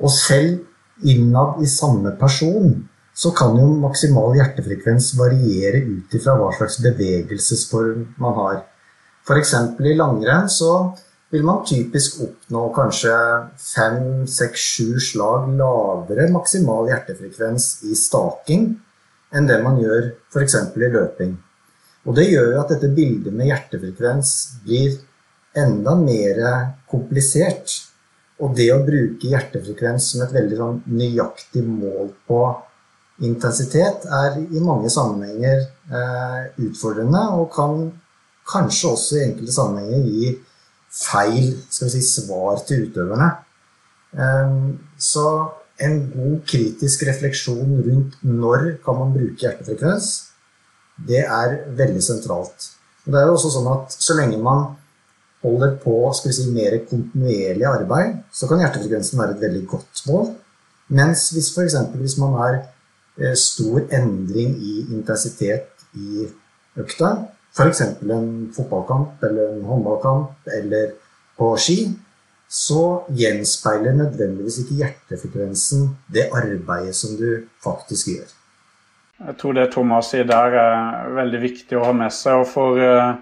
Og 0.03 0.12
selv 0.12 1.08
innad 1.08 1.63
i 1.63 1.72
samme 1.72 2.18
person 2.20 2.82
så 3.13 3.32
kan 3.36 3.58
jo 3.60 3.68
maksimal 3.82 4.36
hjertefrekvens 4.38 5.12
variere 5.20 5.84
ut 5.84 6.13
ifra 6.15 6.38
hva 6.39 6.51
slags 6.56 6.80
bevegelsesform 6.84 8.06
man 8.24 8.38
har. 8.39 8.60
F.eks. 9.27 9.53
i 9.84 9.96
langrenn 9.98 10.50
så 10.50 10.72
vil 11.32 11.44
man 11.48 11.63
typisk 11.68 12.22
oppnå 12.25 12.63
kanskje 12.75 13.13
fem, 13.60 14.25
seks, 14.27 14.63
sju 14.75 15.00
slag 15.00 15.51
lavere 15.60 16.27
maksimal 16.32 16.89
hjertefrekvens 16.89 17.70
i 17.88 17.96
staking 17.96 18.74
enn 19.32 19.48
det 19.48 19.62
man 19.63 19.80
gjør 19.80 20.10
f.eks. 20.32 20.58
i 20.75 20.91
løping. 20.96 21.38
Og 22.08 22.18
det 22.18 22.32
gjør 22.32 22.56
jo 22.56 22.60
at 22.63 22.74
dette 22.74 22.89
bildet 22.96 23.36
med 23.36 23.51
hjertefrekvens 23.51 24.34
blir 24.65 24.98
enda 25.58 25.94
mer 26.00 26.41
komplisert. 26.89 27.77
Og 28.41 28.56
det 28.58 28.72
å 28.74 28.82
bruke 28.84 29.30
hjertefrekvens 29.30 30.12
som 30.13 30.25
et 30.25 30.34
veldig 30.34 30.58
sånn 30.58 30.84
nøyaktig 30.89 31.62
mål 31.68 32.10
på 32.27 32.41
intensitet 33.22 34.06
er 34.10 34.40
i 34.42 34.62
mange 34.63 34.90
sammenhenger 34.90 35.66
eh, 35.92 36.42
utfordrende 36.66 37.22
og 37.38 37.51
kan 37.54 37.92
kanskje 38.51 38.92
også 38.96 39.18
i 39.18 39.24
enkelte 39.28 39.56
sammenhenger 39.56 40.08
gi 40.08 40.34
feil 40.92 41.54
si, 41.70 42.01
svar 42.04 42.63
til 42.68 42.88
utøverne. 42.88 43.30
Eh, 44.18 44.58
så 44.98 45.28
en 45.82 45.98
god 46.13 46.42
kritisk 46.50 47.06
refleksjon 47.08 47.80
rundt 47.86 48.20
når 48.28 48.68
kan 48.86 49.00
man 49.00 49.16
bruke 49.16 49.40
hjertefrekvens, 49.42 50.12
det 51.08 51.24
er 51.24 51.58
veldig 51.78 52.04
sentralt. 52.06 52.70
Og 53.06 53.13
det 53.13 53.22
er 53.22 53.30
jo 53.30 53.38
også 53.38 53.50
sånn 53.56 53.70
at 53.72 53.96
Så 53.98 54.13
lenge 54.13 54.38
man 54.38 54.75
holder 55.42 55.74
på 55.82 55.96
si, 56.13 56.46
mer 56.54 56.78
kontinuerlig 56.90 57.66
arbeid, 57.66 58.20
så 58.34 58.48
kan 58.48 58.62
hjertefrekvensen 58.62 59.18
være 59.20 59.36
et 59.36 59.46
veldig 59.48 59.63
godt 59.72 60.04
mål. 60.10 60.28
Mens 60.94 61.30
hvis 61.34 61.50
f.eks. 61.56 61.78
hvis 61.98 62.18
man 62.22 62.36
er 62.46 62.60
stor 63.36 63.84
endring 63.94 64.56
i 64.58 64.75
intensitet 64.94 65.86
i 65.98 66.27
økta, 66.80 67.12
f.eks. 67.51 67.82
en 67.82 68.30
fotballkamp 68.56 69.24
eller 69.27 69.56
en 69.58 69.65
håndballkamp 69.68 70.51
eller 70.58 70.94
på 71.38 71.51
ski, 71.60 71.80
så 72.51 72.84
gjenspeiler 73.15 73.96
nødvendigvis 73.96 74.62
ikke 74.63 74.77
hjertefrekvensen 74.82 75.89
det 76.12 76.27
arbeidet 76.36 76.96
som 76.96 77.15
du 77.20 77.44
faktisk 77.63 78.12
gjør. 78.12 78.32
Jeg 79.22 79.38
tror 79.39 79.53
det 79.56 79.70
Thomas 79.72 80.10
sier 80.12 80.25
der 80.27 80.58
er 80.60 81.12
veldig 81.15 81.41
viktig 81.44 81.77
å 81.77 81.86
ha 81.86 81.94
med 81.96 82.12
seg. 82.15 82.41
og 82.41 82.48
for 82.50 82.80
uh, 82.82 83.13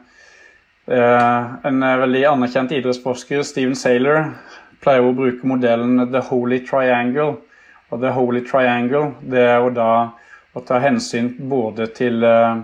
En 0.89 1.83
veldig 1.83 2.23
anerkjent 2.31 2.71
idrettsforsker, 2.73 3.43
Steven 3.45 3.75
Saylor, 3.77 4.31
pleier 4.81 5.05
å 5.05 5.13
bruke 5.13 5.45
modellen 5.45 6.07
The 6.09 6.23
Holy 6.31 6.63
Triangle 6.65 7.35
og 7.89 8.01
The 8.01 8.11
Holy 8.13 8.43
Triangle 8.45 9.13
det 9.21 9.45
er 9.45 9.59
jo 9.63 9.71
da 9.75 9.91
å 10.57 10.63
ta 10.65 10.79
hensyn 10.81 11.31
både 11.49 11.89
til 11.97 12.23
uh, 12.25 12.61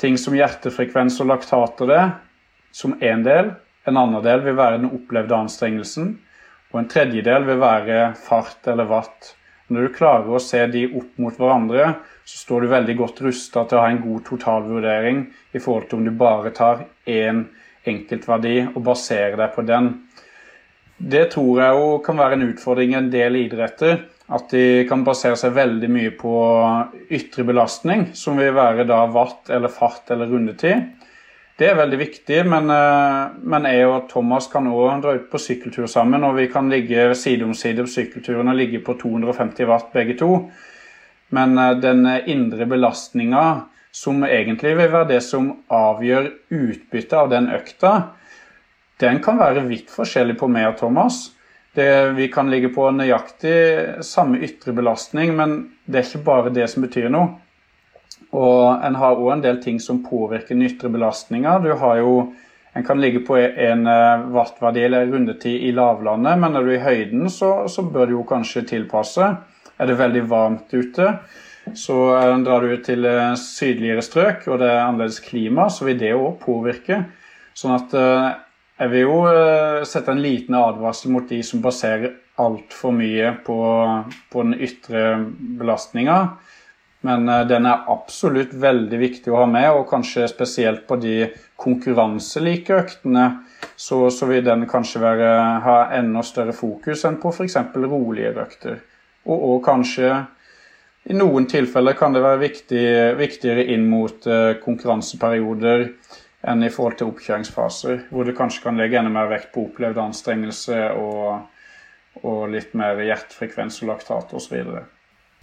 ting 0.00 0.18
som 0.20 0.36
hjertefrekvens 0.36 1.18
og 1.22 1.30
laktater 1.30 1.90
det, 1.90 2.04
som 2.74 2.96
én 3.00 3.24
del. 3.26 3.54
En 3.86 3.96
annen 3.96 4.22
del 4.24 4.42
vil 4.44 4.58
være 4.58 4.80
den 4.80 4.90
opplevde 4.90 5.38
anstrengelsen. 5.38 6.16
Og 6.74 6.80
en 6.82 6.88
tredjedel 6.90 7.46
vil 7.46 7.60
være 7.62 8.00
fart 8.18 8.66
eller 8.68 8.88
watt. 8.90 9.32
Når 9.72 9.86
du 9.86 9.94
klarer 9.96 10.34
å 10.34 10.42
se 10.42 10.60
de 10.70 10.84
opp 10.98 11.16
mot 11.22 11.38
hverandre, 11.38 11.94
så 12.26 12.40
står 12.42 12.62
du 12.62 12.72
veldig 12.74 12.96
godt 12.98 13.22
rusta 13.26 13.64
til 13.66 13.78
å 13.78 13.84
ha 13.84 13.92
en 13.92 14.02
god 14.02 14.26
totalvurdering 14.26 15.22
i 15.54 15.62
forhold 15.62 15.88
til 15.88 16.00
om 16.00 16.06
du 16.06 16.12
bare 16.18 16.52
tar 16.54 16.84
én 17.06 17.46
enkeltverdi 17.86 18.56
og 18.72 18.82
baserer 18.86 19.38
deg 19.38 19.54
på 19.54 19.64
den. 19.66 19.92
Det 20.98 21.26
tror 21.34 21.62
jeg 21.62 21.78
jo 21.78 21.88
kan 22.04 22.18
være 22.18 22.38
en 22.38 22.46
utfordring 22.50 22.94
i 22.94 22.98
en 22.98 23.10
del 23.12 23.38
idretter. 23.42 24.04
At 24.26 24.50
de 24.50 24.82
kan 24.88 25.04
basere 25.06 25.38
seg 25.38 25.54
veldig 25.54 25.88
mye 25.92 26.12
på 26.18 26.34
ytre 27.14 27.44
belastning, 27.46 28.08
som 28.18 28.40
vil 28.40 28.54
være 28.56 28.86
da 28.88 29.04
watt 29.14 29.52
eller 29.54 29.70
fart 29.70 30.10
eller 30.10 30.30
rundetid. 30.32 30.88
Det 31.56 31.70
er 31.70 31.78
veldig 31.78 31.98
viktig, 32.00 32.42
men, 32.44 32.68
eh, 32.68 33.28
men 33.40 33.68
jeg 33.70 33.86
og 33.88 34.10
Thomas 34.10 34.48
kan 34.52 34.66
òg 34.68 35.00
dra 35.00 35.14
ut 35.16 35.30
på 35.30 35.40
sykkeltur 35.40 35.86
sammen. 35.88 36.24
Og 36.24 36.36
vi 36.36 36.50
kan 36.52 36.68
ligge 36.68 37.14
side 37.16 37.46
om 37.46 37.54
side 37.54 37.86
på 37.86 37.92
sykkelturen 37.94 38.50
og 38.52 38.58
ligge 38.58 38.82
på 38.84 38.98
250 39.00 39.64
watt 39.70 39.88
begge 39.94 40.18
to. 40.18 40.50
Men 41.32 41.56
eh, 41.58 41.78
den 41.80 42.04
indre 42.26 42.66
belastninga, 42.66 43.46
som 43.92 44.20
egentlig 44.26 44.74
vil 44.76 44.92
være 44.92 45.08
det 45.14 45.22
som 45.24 45.54
avgjør 45.72 46.28
utbyttet 46.52 47.16
av 47.16 47.30
den 47.32 47.48
økta, 47.48 47.94
den 49.00 49.22
kan 49.24 49.38
være 49.40 49.64
vidt 49.64 49.88
forskjellig 49.92 50.36
på 50.36 50.50
meg 50.52 50.74
og 50.74 50.78
Thomas. 50.82 51.30
Det, 51.76 52.10
vi 52.16 52.30
kan 52.32 52.48
ligge 52.48 52.70
på 52.72 52.86
nøyaktig 52.88 53.56
samme 54.06 54.40
ytre 54.40 54.72
belastning, 54.72 55.34
men 55.36 55.58
det 55.84 56.00
er 56.00 56.06
ikke 56.08 56.24
bare 56.24 56.52
det 56.54 56.70
som 56.72 56.86
betyr 56.86 57.10
noe. 57.12 57.34
Og 58.32 58.84
en 58.84 58.96
har 58.96 59.20
òg 59.20 59.34
en 59.34 59.44
del 59.44 59.58
ting 59.60 59.76
som 59.82 60.00
påvirker 60.04 60.54
den 60.54 60.64
ytre 60.70 60.88
belastninga. 60.92 61.58
Du 61.64 61.72
har 61.76 62.02
jo 62.02 62.32
En 62.76 62.84
kan 62.84 63.00
ligge 63.00 63.22
på 63.24 63.38
en 63.40 63.86
eh, 63.88 64.24
wattverdi 64.36 64.82
eller 64.84 65.06
rundetid 65.08 65.62
i 65.64 65.70
lavlandet, 65.72 66.36
men 66.36 66.58
er 66.58 66.66
du 66.66 66.74
i 66.74 66.82
høyden, 66.84 67.22
så, 67.32 67.64
så 67.72 67.80
bør 67.88 68.10
du 68.10 68.12
jo 68.18 68.24
kanskje 68.28 68.66
tilpasse. 68.68 69.30
Er 69.80 69.88
det 69.88 69.96
veldig 69.96 70.22
varmt 70.28 70.74
ute, 70.76 71.06
så 71.72 71.96
eh, 72.18 72.34
drar 72.44 72.66
du 72.68 72.74
til 72.84 73.08
eh, 73.08 73.32
sydligere 73.40 74.04
strøk, 74.04 74.44
og 74.50 74.60
det 74.60 74.68
er 74.68 74.82
annerledes 74.82 75.22
klima, 75.24 75.70
så 75.72 75.88
vil 75.88 75.96
det 76.02 76.12
òg 76.18 76.36
påvirke. 76.44 77.00
Sånn 77.56 77.78
at 77.78 77.96
jeg 78.76 78.92
vil 78.92 79.06
jo 79.06 79.20
uh, 79.24 79.84
sette 79.88 80.12
en 80.12 80.20
liten 80.20 80.56
advarsel 80.58 81.14
mot 81.14 81.28
de 81.28 81.40
som 81.46 81.62
baserer 81.64 82.18
altfor 82.36 82.92
mye 82.92 83.30
på, 83.46 83.56
på, 84.28 84.42
den 84.44 84.58
ytre 84.60 85.06
belastninga. 85.56 86.18
Men 87.08 87.24
uh, 87.30 87.40
den 87.48 87.68
er 87.70 87.86
absolutt 87.92 88.52
veldig 88.52 89.00
viktig 89.00 89.32
å 89.32 89.40
ha 89.40 89.46
med, 89.48 89.70
og 89.72 89.88
kanskje 89.88 90.28
spesielt 90.28 90.84
på 90.88 90.98
de 91.00 91.30
konkurranselike 91.56 92.76
øktene. 92.76 93.30
Så, 93.80 94.02
så 94.12 94.28
vil 94.28 94.44
den 94.44 94.66
kanskje 94.68 95.00
være, 95.00 95.32
ha 95.64 95.78
enda 95.96 96.20
større 96.24 96.52
fokus 96.56 97.06
enn 97.08 97.16
på 97.22 97.32
f.eks. 97.32 97.56
rolige 97.80 98.34
økter. 98.44 98.82
Og, 99.24 99.38
og, 99.38 99.56
kanskje 99.64 100.12
i 101.08 101.16
noen 101.16 101.48
tilfeller 101.48 101.96
kan 101.96 102.12
det 102.12 102.20
være 102.24 102.44
viktig, 102.44 102.86
viktigere 103.16 103.64
inn 103.72 103.88
mot 103.88 104.28
uh, 104.28 104.52
konkurranseperioder 104.60 105.88
enn 106.46 106.62
i 106.62 106.72
forhold 106.72 106.98
til 107.00 107.10
oppkjøringsfaser, 107.10 108.06
hvor 108.14 108.26
du 108.26 108.34
kanskje 108.36 108.62
kan 108.66 108.78
legge 108.78 108.98
enda 109.00 109.12
mer 109.12 109.30
vekt 109.32 109.52
på 109.54 109.66
opplevd 109.66 109.98
anstrengelse 110.02 110.78
og, 110.94 111.48
og 112.22 112.44
litt 112.52 112.76
mer 112.78 113.00
hjertefrekvens 113.02 113.80
og 113.82 113.90
laktat 113.92 114.34
osv. 114.36 114.60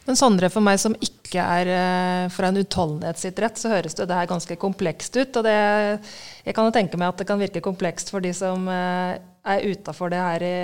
Men 0.04 0.20
Sondre, 0.20 0.50
for 0.52 0.64
meg 0.64 0.80
som 0.82 0.96
ikke 1.00 1.44
er 1.44 1.70
eh, 1.72 2.32
fra 2.32 2.50
en 2.50 2.60
utholdenhetsidrett, 2.60 3.60
så 3.60 3.72
høres 3.72 3.96
det, 3.96 4.10
her 4.12 4.28
ganske 4.28 4.58
komplekst 4.60 5.16
ut. 5.16 5.40
Og 5.40 5.46
det, 5.48 5.60
jeg 6.44 6.56
kan 6.56 6.68
jo 6.68 6.76
tenke 6.76 7.00
meg 7.00 7.14
at 7.14 7.22
det 7.22 7.30
kan 7.30 7.40
virke 7.40 7.64
komplekst 7.64 8.12
for 8.12 8.24
de 8.24 8.34
som 8.36 8.68
eh, 8.72 9.16
er 9.54 9.70
utafor 9.72 10.12
det 10.12 10.20
her 10.20 10.48
i 10.48 10.58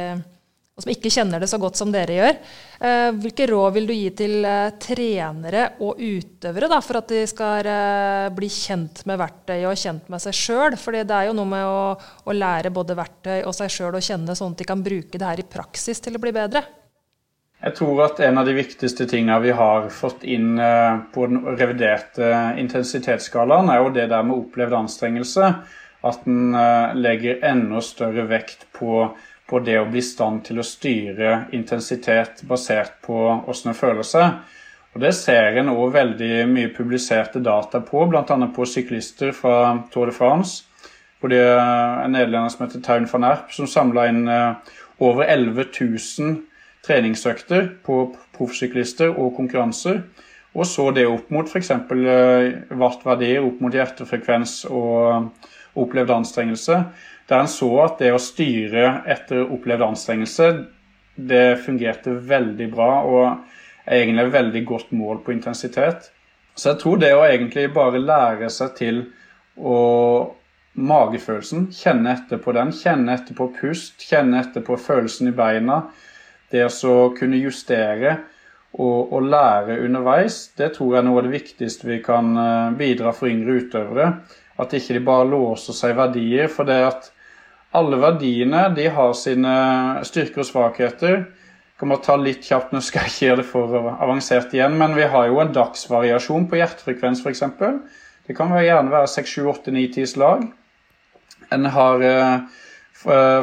og 0.79 0.85
som 0.85 0.93
ikke 0.93 1.11
kjenner 1.11 1.41
det 1.43 1.49
så 1.51 1.59
godt 1.59 1.75
som 1.75 1.91
dere 1.91 2.15
gjør. 2.15 2.37
Eh, 2.79 3.09
hvilke 3.19 3.49
råd 3.51 3.73
vil 3.75 3.89
du 3.89 3.91
gi 3.91 4.09
til 4.15 4.45
eh, 4.47 4.71
trenere 4.79 5.65
og 5.83 5.99
utøvere 5.99 6.69
da, 6.71 6.79
for 6.85 7.01
at 7.01 7.11
de 7.11 7.25
skal 7.27 7.67
eh, 7.67 8.29
bli 8.31 8.47
kjent 8.53 9.03
med 9.09 9.19
verktøy 9.19 9.57
og 9.67 9.75
kjent 9.81 10.07
med 10.07 10.23
seg 10.23 10.37
sjøl? 10.39 10.77
For 10.79 10.95
det 10.95 11.03
er 11.11 11.27
jo 11.27 11.35
noe 11.35 11.51
med 11.51 11.67
å, 11.67 11.81
å 11.99 12.37
lære 12.37 12.71
både 12.71 12.95
verktøy 12.95 13.41
og 13.41 13.51
seg 13.57 13.75
sjøl 13.75 13.99
å 13.99 14.03
kjenne, 14.03 14.37
sånn 14.39 14.55
at 14.55 14.63
de 14.63 14.69
kan 14.71 14.85
bruke 14.85 15.19
det 15.19 15.27
her 15.27 15.43
i 15.43 15.49
praksis 15.51 15.99
til 15.99 16.15
å 16.15 16.23
bli 16.23 16.31
bedre. 16.39 16.63
Jeg 17.59 17.75
tror 17.75 18.05
at 18.05 18.21
en 18.23 18.39
av 18.39 18.47
de 18.47 18.55
viktigste 18.55 19.03
tingene 19.11 19.41
vi 19.43 19.51
har 19.51 19.89
fått 19.91 20.23
inn 20.23 20.53
på 21.11 21.25
den 21.27 21.41
reviderte 21.59 22.29
intensitetsskalaen, 22.61 23.67
er 23.67 23.81
jo 23.83 23.91
det 23.97 24.05
der 24.13 24.23
med 24.23 24.45
opplevd 24.45 24.77
anstrengelse. 24.77 25.49
At 26.07 26.23
en 26.23 26.55
legger 26.95 27.43
enda 27.43 27.83
større 27.83 28.23
vekt 28.29 28.63
på 28.79 29.09
på 29.49 29.59
det 29.65 29.79
å 29.79 29.87
bli 29.89 30.01
i 30.01 30.05
stand 30.05 30.43
til 30.45 30.61
å 30.61 30.65
styre 30.65 31.49
intensitet 31.57 32.43
basert 32.47 32.99
på 33.05 33.17
hvordan 33.17 33.71
en 33.71 33.77
føler 33.77 34.07
seg. 34.07 34.39
Og 34.93 35.01
Det 35.03 35.13
ser 35.13 35.57
en 35.59 35.71
òg 35.73 35.93
veldig 35.93 36.47
mye 36.49 36.71
publiserte 36.73 37.41
data 37.45 37.81
på, 37.85 38.05
bl.a. 38.09 38.23
på 38.25 38.65
syklister 38.65 39.33
fra 39.37 39.83
Tour 39.93 40.09
de 40.09 40.15
France. 40.15 40.65
Hvor 41.19 41.29
det 41.33 41.41
er 41.43 42.05
en 42.05 42.13
nederlender 42.15 42.49
som 42.53 42.65
heter 42.65 42.81
Taun 42.81 43.09
van 43.11 43.27
Erp, 43.27 43.51
som 43.51 43.67
samla 43.67 44.07
inn 44.09 44.23
eh, 44.31 44.77
over 45.03 45.27
11 45.27 45.67
000 45.75 46.37
treningsøkter 46.87 47.67
på 47.85 47.99
proffsyklister 48.37 49.11
og 49.11 49.35
konkurranser. 49.37 50.01
Og 50.57 50.65
så 50.65 50.89
det 50.95 51.05
opp 51.05 51.29
mot 51.33 51.49
f.eks. 51.49 51.71
Wattverdier, 52.79 53.43
opp 53.45 53.59
mot 53.61 53.75
hjertefrekvens 53.75 54.63
og 54.71 55.29
opplevd 55.79 56.15
anstrengelse. 56.15 56.79
Der 57.29 57.43
en 57.43 57.51
så 57.51 57.69
at 57.83 57.99
det 58.01 58.09
å 58.13 58.21
styre 58.21 59.03
etter 59.09 59.45
opplevd 59.45 59.85
anstrengelse, 59.91 60.49
det 61.15 61.59
fungerte 61.65 62.15
veldig 62.29 62.69
bra 62.73 62.91
og 63.05 63.25
er 63.85 64.01
egentlig 64.01 64.25
et 64.25 64.33
veldig 64.33 64.63
godt 64.65 64.91
mål 64.95 65.21
på 65.25 65.35
intensitet. 65.35 66.09
Så 66.55 66.73
jeg 66.73 66.81
tror 66.81 66.99
det 67.01 67.13
å 67.15 67.25
egentlig 67.27 67.69
bare 67.75 68.01
lære 68.01 68.49
seg 68.51 68.73
til 68.79 69.01
å 69.59 69.77
magefølelsen, 70.79 71.69
kjenne 71.75 72.13
etter 72.15 72.41
på 72.41 72.53
den, 72.55 72.71
kjenne 72.75 73.15
etter 73.17 73.37
på 73.37 73.49
pust, 73.59 74.01
kjenne 74.05 74.39
etter 74.41 74.63
på 74.65 74.77
følelsen 74.79 75.31
i 75.31 75.35
beina, 75.35 75.81
det 76.49 76.65
å 76.65 76.97
kunne 77.17 77.39
justere 77.41 78.15
og, 78.73 79.11
og, 79.11 79.21
lære 79.25 79.79
underveis, 79.85 80.51
det 80.57 80.73
tror 80.75 80.93
jeg 80.93 81.01
er 81.01 81.07
noe 81.07 81.21
av 81.21 81.27
det 81.27 81.33
viktigste 81.33 81.89
vi 81.89 81.99
kan 82.05 82.35
eh, 82.37 82.75
bidra 82.77 83.13
for 83.17 83.29
yngre 83.29 83.59
utøvere. 83.63 84.11
At 84.61 84.75
ikke 84.77 84.97
de 84.97 85.01
bare 85.05 85.29
låser 85.29 85.77
seg 85.77 85.95
verdier. 85.97 86.49
For 86.51 86.67
det 86.69 86.77
at 86.85 87.09
alle 87.77 87.99
verdiene 88.01 88.67
de 88.75 88.87
har 88.93 89.13
sine 89.17 89.55
styrker 90.07 90.43
og 90.43 90.47
svakheter. 90.49 91.17
Jeg 91.19 91.81
kommer 91.81 91.99
til 91.99 92.03
å 92.03 92.07
ta 92.07 92.15
litt 92.19 92.47
kjapt, 92.47 92.73
nå 92.73 92.81
skal 92.83 93.05
jeg 93.05 93.13
ikke 93.13 93.25
gjøre 93.27 93.41
det 93.41 93.49
for 93.51 93.89
avansert 93.91 94.55
igjen, 94.55 94.75
men 94.79 94.95
vi 94.97 95.05
har 95.07 95.29
jo 95.29 95.39
en 95.39 95.53
dagsvariasjon 95.55 96.49
på 96.49 96.59
hjertefrekvens 96.59 97.21
f.eks. 97.23 97.43
Det 98.27 98.35
kan 98.37 98.51
gjerne 98.57 98.91
være 98.93 99.09
6, 99.09 99.35
7, 99.37 99.45
8, 99.53 99.75
9, 99.77 99.85
10 99.95 100.09
slag. 100.11 100.43
En 101.55 101.69
har 101.73 102.03
eh, 102.05 102.59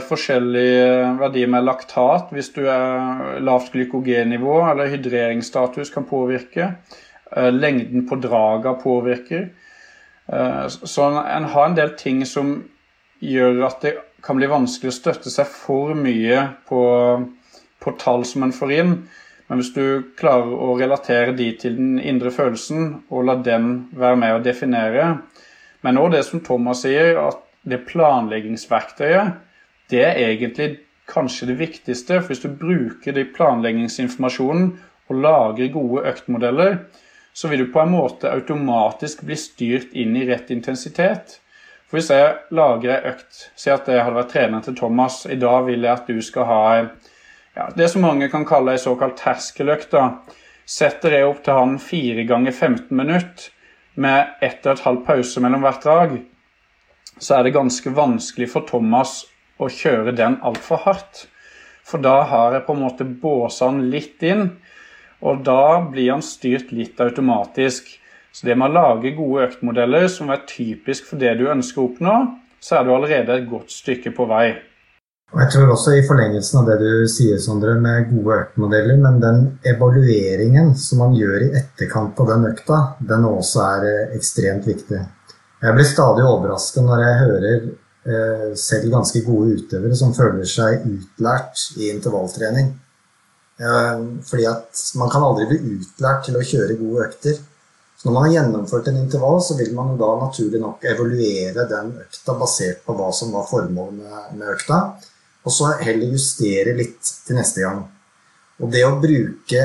forskjellige 0.07 1.17
verdier 1.23 1.51
med 1.51 1.65
laktat 1.67 2.31
hvis 2.35 2.53
du 2.55 2.67
er 2.69 3.41
lavt 3.43 3.73
glykogennivå, 3.75 4.61
eller 4.69 4.93
hydreringsstatus 4.93 5.91
kan 5.95 6.07
påvirke. 6.07 6.75
Eh, 7.33 7.51
lengden 7.55 8.05
på 8.07 8.21
draga 8.23 8.77
påvirker. 8.83 9.49
Eh, 10.29 10.67
så 10.69 11.09
en 11.23 11.49
har 11.55 11.67
en 11.67 11.79
del 11.79 11.97
ting 11.99 12.21
som 12.27 12.59
gjør 13.25 13.65
at 13.71 13.81
det 13.83 13.97
kan 14.25 14.39
bli 14.39 14.49
vanskelig 14.51 14.93
å 14.93 14.97
støtte 14.97 15.33
seg 15.33 15.49
for 15.51 15.95
mye 15.99 16.43
på, 16.69 16.81
på 17.83 17.95
tall 18.01 18.25
som 18.29 18.47
en 18.47 18.55
får 18.55 18.75
inn. 18.77 18.95
Men 19.47 19.61
hvis 19.61 19.73
du 19.77 20.13
klarer 20.19 20.51
å 20.51 20.75
relatere 20.79 21.35
de 21.39 21.51
til 21.61 21.77
den 21.79 21.99
indre 22.03 22.33
følelsen, 22.35 23.03
og 23.11 23.29
la 23.29 23.37
den 23.39 23.87
være 23.95 24.19
med 24.23 24.37
å 24.37 24.45
definere 24.45 25.19
Men 25.87 26.01
òg 26.01 26.17
det 26.17 26.25
som 26.27 26.41
Thomas 26.43 26.81
sier, 26.83 27.15
at 27.21 27.45
det 27.63 27.85
planleggingsverktøyet 27.87 29.37
det 29.93 30.03
er 30.03 30.19
egentlig 30.19 30.81
kanskje 31.07 31.53
det 31.53 31.59
viktigste. 31.61 32.21
For 32.21 32.33
hvis 32.33 32.43
du 32.43 32.51
bruker 32.51 33.15
de 33.15 33.27
planleggingsinformasjonen 33.37 34.73
og 35.07 35.21
lager 35.23 35.71
gode 35.75 36.07
øktmodeller, 36.11 36.79
så 37.37 37.51
vil 37.53 37.67
du 37.67 37.73
på 37.73 37.83
en 37.85 37.93
måte 37.93 38.33
automatisk 38.33 39.23
bli 39.29 39.37
styrt 39.39 39.95
inn 39.95 40.17
i 40.17 40.25
rett 40.27 40.51
intensitet. 40.51 41.39
For 41.87 42.01
hvis 42.01 42.11
jeg 42.11 42.33
lager 42.57 42.93
ei 42.97 43.13
økt 43.13 43.43
Si 43.55 43.71
at 43.71 43.87
jeg 43.89 44.03
hadde 44.03 44.19
vært 44.19 44.33
treneren 44.35 44.65
til 44.67 44.77
Thomas. 44.79 45.21
I 45.31 45.39
dag 45.39 45.67
vil 45.69 45.87
jeg 45.87 45.93
at 45.93 46.09
du 46.11 46.19
skal 46.25 46.49
ha 46.49 46.63
ja, 47.57 47.69
det 47.77 47.89
som 47.93 48.05
mange 48.05 48.29
kan 48.33 48.45
kalle 48.49 48.75
ei 48.75 48.83
såkalt 48.83 49.17
terskeløkt. 49.21 49.95
Setter 50.67 51.15
jeg 51.15 51.29
opp 51.29 51.45
til 51.47 51.57
han 51.57 51.79
fire 51.81 52.27
ganger 52.29 52.53
15 52.53 52.91
minutter 52.91 53.53
med 53.97 54.43
ett 54.45 54.67
og 54.67 54.75
et 54.75 54.85
halvt 54.85 55.07
pause 55.07 55.41
mellom 55.41 55.63
hvert 55.65 55.85
drag, 55.85 56.11
så 57.19 57.39
er 57.39 57.47
det 57.47 57.55
ganske 57.57 57.93
vanskelig 57.97 58.51
for 58.53 58.67
Thomas 58.69 59.23
å 59.57 59.71
kjøre 59.73 60.13
den 60.17 60.37
altfor 60.45 60.83
hardt. 60.85 61.23
For 61.87 62.03
da 62.03 62.19
har 62.29 62.57
jeg 62.57 62.67
på 62.67 62.75
en 62.77 62.83
måte 62.83 63.07
båsa 63.07 63.71
han 63.71 63.87
litt 63.93 64.23
inn, 64.27 64.51
og 65.25 65.47
da 65.47 65.81
blir 65.87 66.13
han 66.13 66.25
styrt 66.25 66.75
litt 66.77 67.01
automatisk. 67.01 67.89
Så 68.37 68.47
det 68.49 68.57
med 68.61 68.69
å 68.69 68.77
lage 68.77 69.15
gode 69.17 69.47
øktmodeller 69.47 70.09
som 70.13 70.29
er 70.33 70.43
typisk 70.49 71.09
for 71.09 71.21
det 71.21 71.33
du 71.39 71.47
ønsker 71.49 71.81
å 71.81 71.87
oppnå, 71.89 72.17
så 72.61 72.79
er 72.79 72.85
du 72.85 72.93
allerede 72.93 73.33
et 73.33 73.47
godt 73.49 73.73
stykke 73.73 74.13
på 74.17 74.27
vei. 74.29 74.51
Og 75.33 75.41
jeg 75.43 75.53
tror 75.55 75.73
også 75.73 75.97
i 75.97 76.05
forlengelsen 76.07 76.61
av 76.61 76.69
det 76.69 76.77
du 76.83 77.09
sier, 77.11 77.41
Sondre, 77.43 77.73
med 77.83 78.13
gode 78.13 78.37
øktmodeller, 78.45 79.01
men 79.03 79.17
den 79.23 79.41
evalueringen 79.67 80.75
som 80.79 81.01
man 81.03 81.17
gjør 81.17 81.49
i 81.49 81.55
etterkant 81.63 82.21
av 82.23 82.31
den 82.35 82.47
økta, 82.53 82.83
den 83.09 83.27
også 83.27 83.65
er 83.65 83.89
eh, 83.89 84.15
ekstremt 84.21 84.69
viktig. 84.69 85.01
Jeg 85.65 85.75
blir 85.75 85.89
stadig 85.89 86.29
overrasket 86.29 86.85
når 86.87 87.03
jeg 87.03 87.19
hører 87.25 87.59
Eh, 88.07 88.55
selv 88.55 88.93
ganske 88.93 89.21
gode 89.27 89.57
utøvere 89.59 89.97
som 89.99 90.13
føler 90.15 90.47
seg 90.47 90.85
utlært 90.87 91.59
i 91.75 91.89
intervalltrening. 91.91 92.69
Eh, 93.59 94.05
fordi 94.29 94.45
at 94.47 94.83
man 95.01 95.11
kan 95.11 95.27
aldri 95.27 95.49
bli 95.51 95.73
utlært 95.75 96.23
til 96.29 96.39
å 96.39 96.45
kjøre 96.47 96.79
gode 96.79 97.09
økter. 97.09 97.41
Når 98.07 98.15
man 98.15 98.27
har 98.27 98.35
gjennomført 98.37 98.89
en 98.91 99.01
intervall, 99.01 99.41
så 99.43 99.57
vil 99.59 99.73
man 99.75 99.97
da 99.99 100.13
naturlig 100.21 100.61
nok 100.63 100.85
evaluere 100.87 101.67
den 101.67 101.93
økta 102.05 102.37
basert 102.39 102.85
på 102.87 102.95
hva 102.95 103.11
som 103.15 103.35
var 103.35 103.49
formålet 103.51 103.99
med, 103.99 104.33
med 104.39 104.55
økta, 104.55 104.81
og 105.47 105.55
så 105.55 105.75
heller 105.83 106.15
justere 106.15 106.75
litt 106.79 107.13
til 107.27 107.39
neste 107.39 107.67
gang. 107.67 107.83
Og 108.63 108.71
det 108.73 108.87
å 108.87 108.97
bruke 109.03 109.65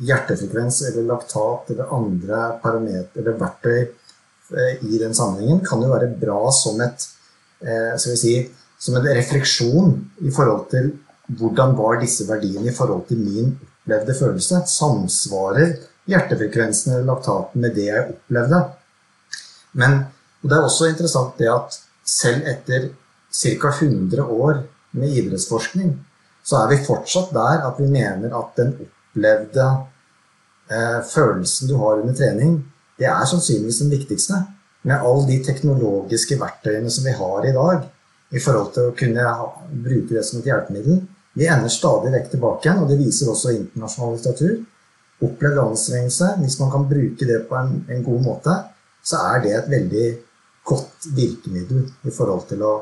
hjertefrekvens 0.00 0.84
eller 0.88 1.10
laktat 1.10 1.74
eller 1.74 1.90
andre 1.98 2.44
parameter 2.62 3.20
eller 3.20 3.40
verktøy 3.42 3.80
eh, 3.82 4.84
i 4.86 5.00
den 5.02 5.12
sammenhengen 5.14 5.64
kan 5.66 5.82
jo 5.82 5.90
være 5.90 6.14
bra 6.22 6.44
som 6.54 6.78
et 6.86 7.10
Eh, 7.60 7.98
skal 7.98 8.12
vi 8.12 8.16
si, 8.16 8.34
som 8.78 8.96
en 8.96 9.04
refleksjon 9.04 9.92
i 10.24 10.30
forhold 10.32 10.70
til 10.72 10.94
hvordan 11.36 11.74
var 11.76 11.98
disse 12.00 12.24
verdiene 12.28 12.70
i 12.70 12.74
forhold 12.74 13.04
til 13.10 13.20
min 13.20 13.50
opplevde 13.52 14.14
følelse? 14.16 14.62
Samsvarer 14.66 15.74
hjertefrekvensen 16.08 16.94
eller 16.94 17.08
laktaten 17.12 17.60
med 17.64 17.74
det 17.76 17.88
jeg 17.88 18.06
opplevde? 18.14 18.60
Men 19.80 19.98
det 20.42 20.56
er 20.56 20.66
også 20.66 20.88
interessant 20.90 21.38
det 21.38 21.50
at 21.52 21.76
selv 22.06 22.46
etter 22.48 22.88
ca. 23.30 23.70
100 23.70 24.24
år 24.24 24.62
med 24.98 25.12
idrettsforskning, 25.20 25.92
så 26.42 26.62
er 26.62 26.72
vi 26.72 26.84
fortsatt 26.86 27.34
der 27.34 27.66
at 27.68 27.78
vi 27.78 27.86
mener 27.90 28.32
at 28.34 28.56
den 28.58 28.72
opplevde 28.80 29.66
eh, 30.70 30.98
følelsen 31.06 31.68
du 31.70 31.76
har 31.78 32.00
under 32.00 32.16
trening, 32.16 32.58
det 32.98 33.06
er 33.08 33.28
sannsynligvis 33.28 33.82
den 33.84 33.92
viktigste 33.92 34.40
med 34.82 35.04
alle 35.04 35.28
de 35.28 35.38
teknologiske 35.44 36.36
verktøyene 36.40 36.90
som 36.90 37.06
vi 37.06 37.14
har 37.16 37.46
i 37.46 37.54
dag, 37.54 37.86
i 38.30 38.40
forhold 38.40 38.72
til 38.74 38.90
å 38.90 38.96
kunne 38.96 39.24
ha, 39.24 39.46
bruke 39.70 40.14
det 40.14 40.24
som 40.26 40.40
et 40.40 40.48
hjelpemiddel, 40.50 41.00
vi 41.38 41.46
ender 41.46 41.70
stadig 41.72 42.10
vekk 42.14 42.30
tilbake 42.32 42.66
igjen, 42.66 42.82
og 42.82 42.90
det 42.90 42.98
viser 42.98 43.30
også 43.30 43.54
internasjonal 43.54 44.16
litteratur. 44.16 44.56
Opplevd 45.20 45.58
anstrengelse, 45.60 46.30
hvis 46.40 46.58
man 46.60 46.70
kan 46.72 46.86
bruke 46.88 47.26
det 47.28 47.42
på 47.48 47.56
en, 47.58 47.74
en, 47.88 48.04
god 48.04 48.22
måte, 48.24 48.56
så 49.04 49.20
er 49.34 49.42
det 49.44 49.52
et 49.56 49.68
veldig 49.68 50.06
godt 50.70 51.10
virkemiddel 51.16 51.84
i 52.08 52.14
forhold 52.14 52.46
til 52.48 52.64
å 52.64 52.72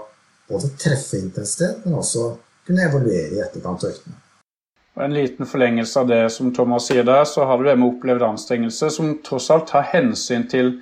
både 0.48 0.70
treffe 0.80 1.18
intensitet, 1.18 1.84
men 1.84 1.98
også 1.98 2.30
kunne 2.66 2.86
evaluere 2.86 3.34
i 3.34 3.42
etterkant 3.42 3.84
av 3.84 3.90
øktene. 3.90 4.18
En 4.98 5.14
liten 5.14 5.46
forlengelse 5.46 6.00
av 6.00 6.08
det 6.10 6.22
som 6.34 6.50
Thomas 6.54 6.88
sier 6.90 7.04
der, 7.06 7.22
så 7.28 7.44
har 7.46 7.58
du 7.58 7.68
det 7.68 7.76
med 7.78 7.92
opplevd 7.92 8.24
anstrengelse, 8.32 8.90
som 8.90 9.12
tross 9.26 9.46
alt 9.54 9.68
tar 9.70 9.86
hensyn 9.92 10.48
til 10.50 10.72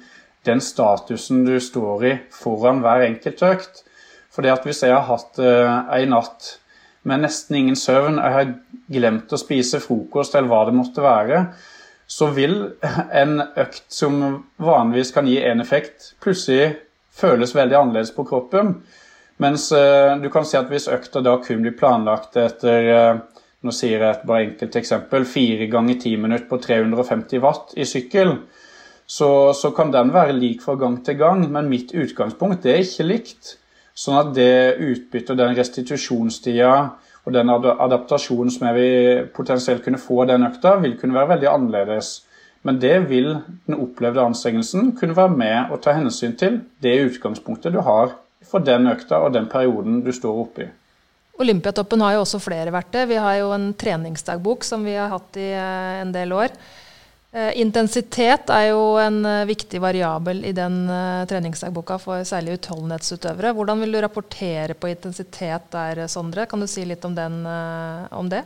den 0.49 0.63
statusen 0.63 1.45
du 1.45 1.59
står 1.61 2.07
i 2.07 2.15
foran 2.33 2.81
hver 2.85 3.05
enkelt 3.11 3.43
økt. 3.45 3.83
det 4.37 4.53
at 4.53 4.65
hvis 4.65 4.83
jeg 4.85 4.95
har 4.95 5.05
hatt 5.09 5.39
eh, 5.41 6.07
natt 6.09 6.59
med 7.07 7.23
nesten 7.25 7.61
ingen 7.61 7.79
søvn, 7.79 8.19
jeg 8.19 8.35
har 8.35 8.53
glemt 8.93 9.33
å 9.33 9.41
spise 9.41 9.81
frokost 9.83 10.35
eller 10.35 10.51
hva 10.51 10.65
det 10.69 10.77
måtte 10.77 11.05
være, 11.05 11.47
så 12.07 12.29
vil 12.35 12.59
en 13.23 13.41
økt 13.43 13.87
som 13.91 14.21
vanligvis 14.63 15.13
kan 15.15 15.27
gi 15.27 15.41
én 15.43 15.63
effekt, 15.63 16.13
plutselig 16.23 16.77
føles 17.17 17.55
veldig 17.57 17.79
annerledes 17.79 18.13
på 18.15 18.27
kroppen. 18.29 18.77
Mens 19.43 19.69
eh, 19.75 20.15
du 20.23 20.29
kan 20.33 20.47
si 20.49 20.57
at 20.59 20.71
hvis 20.71 20.89
økta 20.93 21.21
da 21.25 21.37
kun 21.45 21.65
blir 21.65 21.75
planlagt 21.77 22.39
etter 22.41 22.91
eh, 22.93 23.19
nå 23.67 23.75
sier 23.75 23.99
jeg 23.99 24.09
et 24.13 24.27
bare 24.29 24.45
enkelt 24.47 24.79
eksempel, 24.79 25.27
fire 25.29 25.67
ganger 25.73 25.99
ti 26.03 26.15
minutter 26.21 26.47
på 26.51 26.61
350 26.63 27.43
watt 27.43 27.75
i 27.77 27.87
sykkel, 27.89 28.37
så, 29.07 29.31
så, 29.55 29.71
kan 29.75 29.93
den 29.95 30.11
være 30.15 30.35
lik 30.35 30.65
fra 30.65 30.75
gang 30.79 30.99
til 31.07 31.19
gang, 31.21 31.45
men 31.53 31.71
mitt 31.71 31.95
utgangspunkt 31.95 32.67
er 32.67 32.83
ikke 32.83 33.07
likt. 33.07 33.53
Sånn 33.97 34.19
at 34.21 34.35
det 34.37 34.77
utbyttet, 34.77 35.39
den 35.39 35.57
restitusjonstida 35.57 36.73
og 37.27 37.35
den 37.35 37.51
adaptasjonen 37.51 38.53
som 38.53 38.69
jeg 38.69 38.77
vil 38.77 39.29
potensielt 39.35 39.83
kunne 39.85 40.01
få 40.01 40.23
av 40.23 40.31
den 40.35 40.47
økta, 40.47 40.77
vil 40.83 40.99
kunne 41.01 41.17
være 41.17 41.33
veldig 41.35 41.49
annerledes. 41.51 42.11
Men 42.67 42.81
det 42.83 42.97
vil 43.09 43.31
den 43.67 43.79
opplevde 43.79 44.25
anstrengelsen 44.27 44.93
kunne 44.99 45.17
være 45.17 45.33
med 45.39 45.73
å 45.73 45.79
ta 45.83 45.95
hensyn 45.97 46.37
til 46.39 46.61
det 46.83 46.97
utgangspunktet 47.07 47.73
du 47.73 47.81
har 47.87 48.13
for 48.47 48.63
den 48.63 48.91
økta 48.91 49.23
og 49.25 49.33
den 49.35 49.49
perioden 49.51 50.03
du 50.05 50.13
står 50.15 50.43
oppi. 50.45 50.67
Olympiatoppen 51.41 52.01
har 52.01 52.17
jo 52.17 52.25
også 52.25 52.41
flere 52.41 52.73
verktøy. 52.73 53.05
Vi 53.11 53.21
har 53.21 53.39
jo 53.41 53.53
en 53.53 53.71
treningsdagbok 53.77 54.65
som 54.65 54.85
vi 54.87 54.97
har 54.97 55.13
hatt 55.13 55.37
i 55.41 55.51
eh, 55.53 56.01
en 56.03 56.13
del 56.15 56.33
år. 56.33 56.55
Eh, 57.37 57.53
intensitet 57.61 58.49
er 58.49 58.71
jo 58.71 58.95
en 58.97 59.19
eh, 59.29 59.43
viktig 59.45 59.77
variabel 59.83 60.39
i 60.49 60.55
den 60.57 60.87
uh, 60.89 61.27
treningsdagboka 61.29 61.99
for 62.01 62.25
særlig 62.25 62.55
utholdenhetsutøvere. 62.57 63.51
Hvordan 63.59 63.83
vil 63.83 63.93
du 63.93 63.99
rapportere 64.01 64.73
på 64.73 64.89
intensitet 64.89 65.67
der, 65.75 66.07
Sondre? 66.09 66.47
Kan 66.49 66.65
du 66.65 66.69
si 66.71 66.87
litt 66.89 67.05
om, 67.05 67.13
den, 67.13 67.43
om 68.17 68.31
det? 68.33 68.41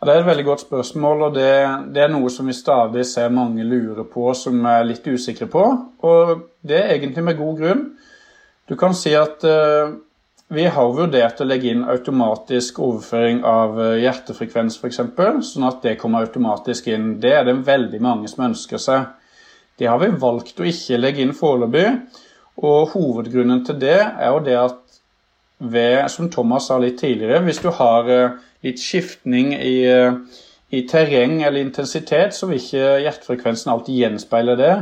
Ja, 0.00 0.08
det 0.08 0.16
er 0.16 0.24
et 0.24 0.26
veldig 0.32 0.46
godt 0.48 0.64
spørsmål, 0.64 1.22
og 1.28 1.36
det, 1.38 1.52
det, 1.94 2.02
er 2.02 2.10
noe 2.10 2.32
som 2.34 2.50
vi 2.50 2.56
stadig 2.58 3.06
ser 3.06 3.30
mange 3.30 3.62
lurer 3.62 4.02
på, 4.10 4.26
som 4.34 4.58
er 4.66 4.88
litt 4.90 5.06
usikre 5.06 5.46
på. 5.52 5.62
Og 6.02 6.34
det 6.66 6.80
er 6.80 6.96
egentlig 6.96 7.28
med 7.28 7.38
god 7.38 7.62
grunn. 7.62 7.86
Du 8.66 8.74
kan 8.80 8.98
si 8.98 9.14
at 9.14 9.46
uh, 9.46 9.94
vi 10.52 10.66
har 10.68 10.92
vurdert 10.92 11.40
å 11.40 11.46
legge 11.48 11.70
inn 11.72 11.86
automatisk 11.88 12.78
overføring 12.84 13.42
av 13.48 13.78
eh, 13.80 13.96
hjertefrekvens 14.02 14.76
f.eks., 14.76 15.00
sånn 15.48 15.68
at 15.68 15.80
det 15.84 15.96
kommer 16.00 16.26
automatisk 16.26 16.90
inn. 16.92 17.14
Det 17.20 17.32
er 17.32 17.46
det 17.48 17.56
veldig 17.64 18.00
mange 18.04 18.28
som 18.28 18.44
ønsker 18.50 18.82
seg. 18.82 19.06
Det 19.80 19.88
har 19.90 19.98
vi 20.02 20.12
valgt 20.20 20.60
å 20.60 20.68
ikke 20.68 21.00
legge 21.00 21.24
inn 21.24 21.34
foreløpig. 21.34 21.88
Og 22.62 22.92
hovedgrunnen 22.92 23.64
til 23.66 23.80
det 23.82 23.98
er 23.98 24.28
jo 24.30 24.42
det 24.44 24.58
at 24.60 24.80
ved, 25.58 26.04
som 26.12 26.28
Thomas 26.30 26.68
sa 26.68 26.76
litt 26.78 27.00
tidligere, 27.00 27.40
hvis 27.46 27.62
du 27.64 27.70
har 27.74 28.10
eh, 28.10 28.36
litt 28.66 28.82
skiftning 28.82 29.54
i, 29.56 29.78
eh, 29.88 30.12
i 30.74 30.84
terreng 30.90 31.40
eller 31.42 31.62
intensitet, 31.62 32.36
så 32.36 32.50
vil 32.50 32.60
ikke 32.60 33.00
hjertefrekvensen 33.06 33.72
alltid 33.72 34.02
gjenspeile 34.02 34.58
det. 34.60 34.74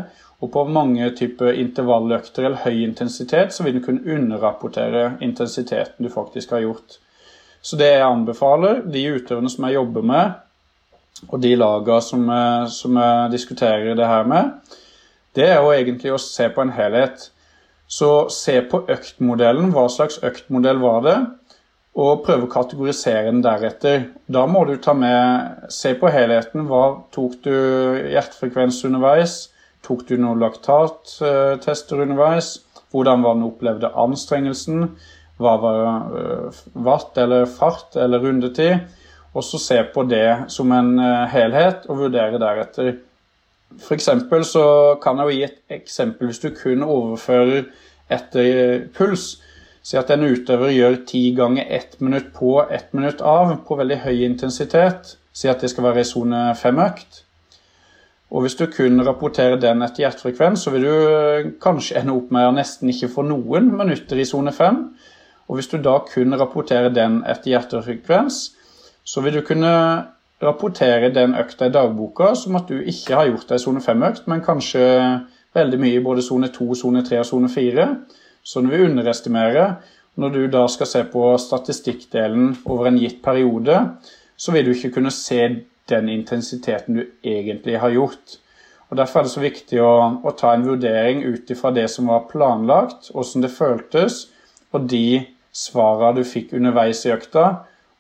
Og 0.43 0.51
på 0.51 0.65
mange 0.67 1.07
typer 1.15 1.55
intervalløkter 1.55 2.49
eller 2.49 2.65
høy 2.65 2.83
intensitet 2.83 3.55
så 3.55 3.63
vil 3.63 3.79
du 3.79 3.85
kunne 3.85 4.03
underrapportere 4.17 5.17
intensiteten 5.23 6.03
du 6.03 6.11
faktisk 6.11 6.51
har 6.57 6.65
gjort. 6.65 6.99
Så 7.63 7.79
det 7.79 7.93
jeg 7.93 8.07
anbefaler 8.07 8.81
de 8.91 9.05
utøverne 9.15 9.51
som 9.51 9.69
jeg 9.69 9.79
jobber 9.79 10.03
med, 10.03 10.33
og 11.29 11.43
de 11.43 11.53
lagene 11.55 12.03
som, 12.03 12.25
som 12.75 12.99
jeg 12.99 13.31
diskuterer 13.37 13.95
det 13.95 14.09
her 14.09 14.27
med, 14.27 14.51
det 15.37 15.47
er 15.47 15.61
jo 15.63 15.71
egentlig 15.71 16.11
å 16.13 16.21
se 16.21 16.49
på 16.53 16.65
en 16.65 16.75
helhet. 16.75 17.29
Så 17.87 18.27
se 18.33 18.59
på 18.67 18.83
øktmodellen. 18.91 19.71
Hva 19.73 19.87
slags 19.93 20.19
øktmodell 20.25 20.81
var 20.83 21.01
det? 21.07 21.17
Og 22.03 22.23
prøve 22.25 22.49
å 22.49 22.53
kategorisere 22.53 23.29
den 23.29 23.43
deretter. 23.45 24.09
Da 24.27 24.47
må 24.49 24.65
du 24.69 24.75
ta 24.81 24.95
med 24.97 25.71
Se 25.73 25.93
på 26.01 26.11
helheten. 26.13 26.67
Hva 26.69 26.85
tok 27.15 27.39
du 27.45 27.53
hjertefrekvens 28.11 28.81
underveis? 28.89 29.52
Tok 29.83 30.07
du 30.09 30.17
noen 30.17 30.41
laktattester 30.43 32.03
underveis? 32.05 32.55
Hvordan 32.93 33.23
var 33.25 33.35
den 33.35 33.47
opplevde 33.49 33.91
anstrengelsen? 33.99 34.91
Hva 35.41 35.55
var 35.59 35.87
vatt 36.87 37.17
eller 37.19 37.49
fart 37.51 37.97
eller 37.99 38.23
rundetid? 38.23 38.85
Og 39.33 39.45
så 39.45 39.59
se 39.59 39.79
på 39.95 40.05
det 40.05 40.51
som 40.53 40.73
en 40.77 40.99
øh, 41.01 41.29
helhet 41.33 41.87
og 41.89 41.99
vurdere 42.05 42.41
deretter. 42.41 42.93
For 43.81 43.97
så 44.45 44.65
kan 45.03 45.19
jeg 45.19 45.25
jo 45.25 45.37
gi 45.37 45.43
et 45.47 45.79
eksempel 45.81 46.29
hvis 46.29 46.43
du 46.43 46.51
kun 46.53 46.83
overfører 46.83 47.65
etter 48.11 48.43
øh, 48.65 48.89
puls. 48.93 49.41
Si 49.83 49.97
at 49.97 50.11
en 50.11 50.25
utøver 50.29 50.71
gjør 50.71 50.97
ti 51.09 51.35
ganger 51.35 51.65
ett 51.69 52.01
minutt 52.01 52.33
på, 52.37 52.61
ett 52.71 52.93
minutt 52.95 53.21
av 53.21 53.57
på 53.67 53.77
veldig 53.81 53.99
høy 54.05 54.25
intensitet. 54.25 55.17
Si 55.33 55.49
at 55.49 55.61
det 55.61 55.71
skal 55.71 55.89
være 55.89 56.05
i 56.05 56.07
sone 56.07 56.43
fem-økt. 56.55 57.25
Og 58.33 58.45
hvis 58.45 58.57
du 58.57 58.65
kun 58.73 59.03
rapporterer 59.05 59.59
den 59.61 59.85
etter 59.85 60.07
hjertefrekvens, 60.07 60.65
så 60.65 60.73
vil 60.73 60.87
du 60.87 60.93
eh, 60.93 61.51
kanskje 61.61 61.99
ende 62.01 62.15
opp 62.17 62.31
med 62.33 62.49
å 62.49 62.55
nesten 62.57 62.89
ikke 62.89 63.11
få 63.13 63.27
noen 63.29 63.69
minutter 63.77 64.17
i 64.17 64.25
sone 64.29 64.55
5. 64.57 64.79
Og 65.53 65.59
hvis 65.59 65.69
du 65.69 65.77
da 65.85 65.99
kun 66.09 66.33
rapporterer 66.41 66.95
den 66.95 67.21
etter 67.29 67.53
hjertefrekvens, 67.53 68.39
så 69.05 69.21
vil 69.21 69.37
du 69.37 69.43
kunne 69.45 69.73
rapportere 70.43 71.11
den 71.15 71.37
økta 71.39 71.69
i 71.69 71.75
dagboka 71.75 72.33
som 72.39 72.57
at 72.59 72.71
du 72.71 72.81
ikke 72.81 73.19
har 73.19 73.29
gjort 73.29 73.53
ei 73.53 73.61
sone 73.63 73.83
5-økt, 73.85 74.25
men 74.31 74.43
kanskje 74.43 74.87
veldig 75.55 75.81
mye 75.83 75.99
i 75.99 76.05
både 76.05 76.25
sone 76.25 76.49
2, 76.55 76.69
sone 76.79 77.03
3 77.07 77.21
og 77.21 77.29
sone 77.29 77.51
4. 77.53 77.89
du 78.55 78.71
vil 78.71 78.89
underestimere. 78.89 79.75
Når 80.17 80.29
du 80.29 80.41
da 80.53 80.67
skal 80.69 80.87
se 80.87 81.05
på 81.05 81.37
statistikkdelen 81.41 82.57
over 82.65 82.89
en 82.89 82.99
gitt 83.01 83.23
periode, 83.25 83.79
så 84.37 84.53
vil 84.53 84.67
du 84.67 84.73
ikke 84.73 84.91
kunne 84.97 85.11
se 85.11 85.41
den 85.91 86.09
intensiteten 86.13 86.99
du 86.99 87.03
egentlig 87.25 87.81
har 87.81 87.91
gjort. 87.95 88.39
Og 88.93 88.99
Derfor 89.01 89.21
er 89.21 89.25
det 89.25 89.33
så 89.33 89.43
viktig 89.43 89.79
å, 89.81 89.93
å 90.21 90.35
ta 90.37 90.53
en 90.53 90.67
vurdering 90.67 91.23
ut 91.25 91.51
ifra 91.51 91.73
det 91.73 91.87
som 91.89 92.11
var 92.13 92.27
planlagt, 92.29 93.09
hvordan 93.15 93.47
det 93.47 93.53
føltes, 93.55 94.27
og 94.73 94.89
de 94.91 95.23
svarene 95.53 96.21
du 96.21 96.29
fikk 96.29 96.53
underveis 96.59 97.01
i 97.07 97.13
økta, 97.15 97.47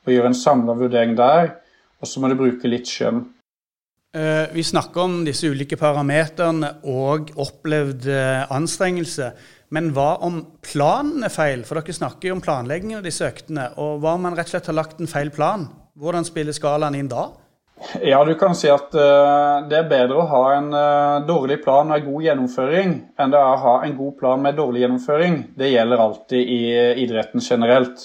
og 0.03 0.13
gjøre 0.13 0.33
en 0.33 0.37
samla 0.37 0.77
vurdering 0.77 1.17
der. 1.17 1.55
Og 2.03 2.11
så 2.11 2.21
må 2.21 2.29
du 2.29 2.37
bruke 2.37 2.69
litt 2.69 2.91
skjønn. 2.91 3.23
Eh, 4.13 4.53
vi 4.53 4.65
snakker 4.67 5.07
om 5.07 5.21
disse 5.25 5.49
ulike 5.49 5.79
parameterne 5.81 6.75
og 6.93 7.31
opplevd 7.41 8.09
eh, 8.13 8.53
anstrengelse. 8.53 9.31
Men 9.73 9.95
hva 9.97 10.19
om 10.27 10.43
planen 10.61 11.25
er 11.25 11.33
feil? 11.33 11.63
For 11.65 11.81
dere 11.81 11.97
snakker 11.97 12.29
jo 12.29 12.37
om 12.37 12.43
planleggingen 12.45 12.99
av 12.99 13.07
disse 13.07 13.25
øktene. 13.25 13.71
Og 13.81 14.03
hva 14.03 14.19
om 14.19 14.27
man 14.27 14.37
rett 14.37 14.51
og 14.51 14.59
slett 14.59 14.69
har 14.69 14.77
lagt 14.77 15.01
en 15.01 15.09
feil 15.09 15.33
plan? 15.33 15.71
Hvordan 15.97 16.29
spiller 16.29 16.53
skalaen 16.57 16.99
inn 16.99 17.09
da? 17.09 17.31
Ja, 18.03 18.25
du 18.25 18.35
kan 18.39 18.55
si 18.55 18.69
at 18.71 18.95
uh, 18.95 19.65
det 19.67 19.79
er 19.81 19.89
bedre 19.91 20.21
å 20.23 20.27
ha 20.31 20.43
en 20.55 20.69
uh, 20.71 21.25
dårlig 21.27 21.59
plan 21.65 21.89
med 21.91 22.05
god 22.07 22.27
gjennomføring 22.29 22.93
enn 23.19 23.33
det 23.33 23.41
er 23.41 23.55
å 23.57 23.63
ha 23.65 23.73
en 23.83 23.97
god 23.97 24.15
plan 24.21 24.43
med 24.43 24.55
dårlig 24.59 24.85
gjennomføring. 24.85 25.39
Det 25.59 25.73
gjelder 25.73 26.05
alltid 26.05 26.53
i 26.55 26.61
uh, 26.77 27.01
idretten 27.03 27.43
generelt. 27.43 28.05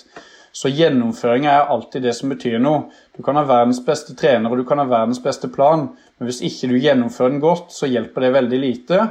Så 0.57 0.71
gjennomføring 0.73 1.45
er 1.45 1.69
alltid 1.69 2.07
det 2.07 2.15
som 2.17 2.33
betyr 2.33 2.57
noe. 2.63 2.87
Du 3.13 3.21
kan 3.25 3.37
ha 3.37 3.45
verdens 3.45 3.83
beste 3.85 4.15
trener 4.17 4.49
og 4.49 4.63
du 4.63 4.65
kan 4.65 4.81
ha 4.81 4.87
verdens 4.89 5.21
beste 5.21 5.51
plan, 5.53 5.91
men 6.17 6.29
hvis 6.29 6.41
ikke 6.47 6.71
du 6.71 6.79
gjennomfører 6.81 7.35
den 7.35 7.43
godt, 7.43 7.69
så 7.75 7.89
hjelper 7.91 8.25
det 8.25 8.33
veldig 8.33 8.61
lite. 8.63 9.03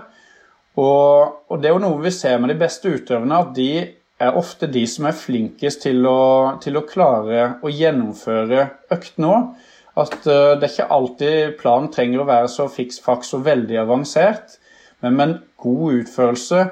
Og, 0.83 1.47
og 1.47 1.63
det 1.63 1.71
er 1.71 1.77
jo 1.77 1.85
noe 1.87 2.03
vi 2.03 2.13
ser 2.13 2.43
med 2.43 2.51
de 2.51 2.59
beste 2.59 2.91
utøverne, 2.91 3.39
at 3.39 3.55
de 3.55 3.71
er 4.19 4.37
ofte 4.41 4.67
de 4.73 4.83
som 4.91 5.07
er 5.07 5.17
flinkest 5.17 5.85
til 5.87 6.03
å, 6.11 6.19
til 6.65 6.81
å 6.81 6.85
klare 6.89 7.47
å 7.63 7.71
gjennomføre 7.71 8.67
øktene 8.97 9.31
òg 9.31 9.66
at 9.97 10.17
uh, 10.29 10.55
det 10.57 10.67
er 10.67 10.73
ikke 10.73 10.93
alltid 10.93 11.57
planen 11.61 11.91
trenger 11.93 12.23
å 12.23 12.29
være 12.29 12.51
så 12.53 12.69
fiks 12.73 13.01
faks 13.05 13.33
og 13.37 13.47
veldig 13.47 13.79
avansert, 13.87 14.59
men 15.01 15.17
med 15.17 15.29
en 15.29 15.39
god 15.63 16.03
utførelse, 16.03 16.67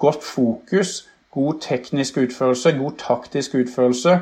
godt 0.00 0.24
fokus, 0.24 0.94
god 1.32 1.60
teknisk 1.62 2.18
utførelse, 2.20 2.72
god 2.78 2.96
taktisk 3.00 3.54
utførelse 3.60 4.16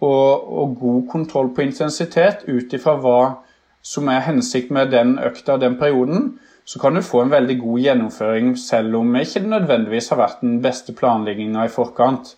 og, 0.00 0.52
og 0.60 0.76
god 0.80 1.06
kontroll 1.10 1.50
på 1.54 1.64
intensitet 1.64 2.44
ut 2.48 2.74
ifra 2.76 2.96
hva 3.00 3.20
som 3.82 4.10
er 4.12 4.26
hensikt 4.26 4.72
med 4.74 4.92
den 4.92 5.16
økta 5.24 5.56
den 5.60 5.78
perioden, 5.80 6.34
så 6.64 6.78
kan 6.78 6.94
du 6.94 7.02
få 7.02 7.24
en 7.24 7.32
veldig 7.32 7.56
god 7.62 7.80
gjennomføring 7.86 8.52
selv 8.60 8.98
om 9.00 9.14
det 9.14 9.24
ikke 9.26 9.48
nødvendigvis 9.48 10.10
har 10.12 10.20
vært 10.20 10.44
den 10.44 10.60
beste 10.62 10.94
planlegginga 10.94 11.64
i 11.66 11.72
forkant. 11.72 12.34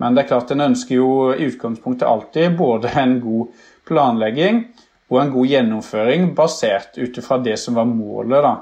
Men 0.00 0.16
det 0.16 0.24
er 0.24 0.30
klart 0.32 0.50
en 0.52 0.66
ønsker 0.66 0.96
jo 0.96 1.10
i 1.32 1.46
utgangspunktet 1.46 2.08
alltid 2.08 2.56
både 2.58 2.90
en 3.00 3.18
god 3.22 3.62
planlegging 3.88 4.64
og 5.10 5.18
en 5.20 5.32
god 5.34 5.50
gjennomføring 5.50 6.28
basert 6.38 6.98
ut 7.00 7.18
ifra 7.18 7.40
det 7.42 7.56
som 7.58 7.78
var 7.78 7.88
målet. 7.90 8.44
Da. 8.46 8.54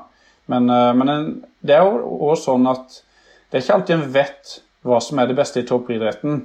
Men, 0.49 0.71
eh, 0.73 0.93
men 0.97 1.13
en, 1.13 1.27
det 1.61 1.77
er 1.77 1.85
jo 1.85 2.17
også 2.31 2.53
sånn 2.53 2.71
at 2.71 3.03
det 3.49 3.59
er 3.59 3.65
ikke 3.65 3.77
alltid 3.79 3.97
en 3.97 4.09
vet 4.17 4.55
hva 4.89 5.01
som 5.05 5.21
er 5.21 5.29
det 5.29 5.37
beste 5.39 5.61
i 5.63 5.69
toppidretten. 5.69 6.41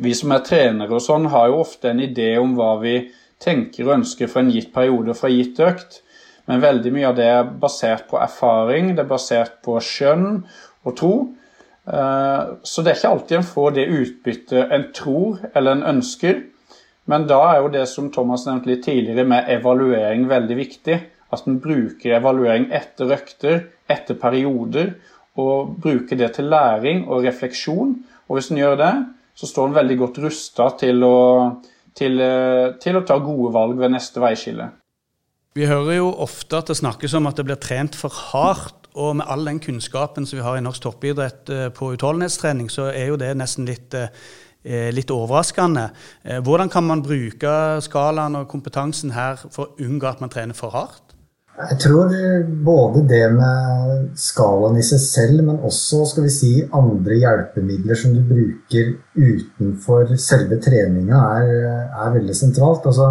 Vi 0.00 0.12
som 0.16 0.32
er 0.32 0.44
trenere 0.44 0.96
og 0.96 1.04
sånn, 1.04 1.28
har 1.32 1.50
jo 1.50 1.62
ofte 1.64 1.90
en 1.90 2.00
idé 2.04 2.32
om 2.40 2.54
hva 2.56 2.74
vi 2.80 2.94
tenker 3.40 3.86
og 3.86 3.98
ønsker 3.98 4.28
for 4.28 4.42
en 4.42 4.52
gitt 4.52 4.72
periode 4.74 5.12
og 5.12 5.18
fra 5.18 5.32
gitt 5.32 5.60
økt. 5.64 6.00
Men 6.48 6.62
veldig 6.64 6.92
mye 6.94 7.10
av 7.10 7.18
det 7.18 7.28
er 7.30 7.50
basert 7.62 8.08
på 8.10 8.18
erfaring, 8.20 8.94
det 8.96 9.04
er 9.04 9.12
basert 9.12 9.60
på 9.64 9.76
skjønn 9.84 10.42
og 10.88 10.96
tro. 10.98 11.14
Eh, 11.88 12.42
så 12.64 12.82
det 12.82 12.92
er 12.92 12.98
ikke 12.98 13.12
alltid 13.14 13.38
en 13.38 13.50
får 13.50 13.76
det 13.76 13.90
utbyttet 14.00 14.74
en 14.76 14.88
tror 14.96 15.44
eller 15.54 15.76
en 15.76 15.86
ønsker. 15.96 16.42
Men 17.10 17.26
da 17.26 17.40
er 17.50 17.64
jo 17.64 17.70
det 17.72 17.86
som 17.90 18.10
Thomas 18.14 18.44
nevnte 18.46 18.70
litt 18.70 18.84
tidligere, 18.86 19.26
med 19.26 19.48
evaluering 19.50 20.28
veldig 20.30 20.58
viktig. 20.58 20.98
At 21.30 21.46
en 21.46 21.60
bruker 21.62 22.16
evaluering 22.16 22.68
etter 22.74 23.10
økter, 23.14 23.62
etter 23.90 24.18
perioder, 24.18 24.96
og 25.38 25.76
bruker 25.82 26.18
det 26.18 26.32
til 26.36 26.50
læring 26.50 27.04
og 27.08 27.24
refleksjon. 27.26 27.94
Og 28.28 28.38
hvis 28.38 28.50
en 28.50 28.60
gjør 28.60 28.76
det, 28.80 28.92
så 29.38 29.48
står 29.50 29.70
en 29.70 29.78
veldig 29.78 29.96
godt 29.98 30.18
rusta 30.24 30.66
til, 30.78 31.06
til, 31.96 32.18
eh, 32.22 32.66
til, 32.82 32.98
å 32.98 33.06
ta 33.06 33.16
gode 33.22 33.54
valg 33.54 33.78
ved 33.78 33.94
neste 33.94 34.22
veiskille. 34.22 34.68
Vi 35.54 35.66
hører 35.66 35.96
jo 35.96 36.10
ofte 36.22 36.60
at 36.60 36.70
det 36.70 36.78
snakkes 36.78 37.14
om 37.18 37.26
at 37.30 37.38
det 37.38 37.46
blir 37.48 37.58
trent 37.62 37.98
for 37.98 38.14
hardt. 38.30 38.76
Og 38.98 39.14
med 39.20 39.28
all 39.30 39.46
den 39.46 39.60
kunnskapen 39.62 40.24
som 40.26 40.40
vi 40.40 40.42
har 40.42 40.56
i 40.58 40.62
norsk 40.66 40.82
toppidrett 40.82 41.50
eh, 41.54 41.68
på 41.74 41.92
utholdenhetstrening, 41.94 42.70
så 42.74 42.88
er 42.90 43.12
jo 43.12 43.18
det 43.22 43.30
nesten 43.38 43.68
litt 43.70 43.94
Eh, 43.94 44.10
litt 44.92 45.10
overraskende. 45.14 45.88
Eh, 46.24 46.40
hvordan 46.44 46.68
kan 46.68 46.84
man 46.84 47.04
bruke 47.04 47.52
skalaen 47.84 48.36
og 48.36 48.48
kompetansen 48.50 49.14
her 49.16 49.40
for 49.48 49.70
å 49.70 49.86
unngå 49.86 50.08
at 50.10 50.20
man 50.20 50.32
trener 50.32 50.56
for 50.56 50.74
hardt? 50.74 51.06
Jeg 51.60 51.76
tror 51.82 52.12
både 52.64 53.02
det 53.08 53.24
med 53.34 54.04
skalaen 54.16 54.78
i 54.80 54.84
seg 54.86 55.00
selv, 55.02 55.42
men 55.44 55.58
også 55.66 56.06
skal 56.08 56.24
vi 56.24 56.32
si, 56.32 56.52
andre 56.72 57.18
hjelpemidler 57.20 57.98
som 58.00 58.14
du 58.16 58.22
bruker 58.24 58.94
utenfor 59.16 60.14
selve 60.16 60.56
treninga, 60.62 61.20
er, 61.40 61.50
er, 61.90 62.14
veldig 62.14 62.36
sentralt. 62.36 62.86
Altså, 62.88 63.10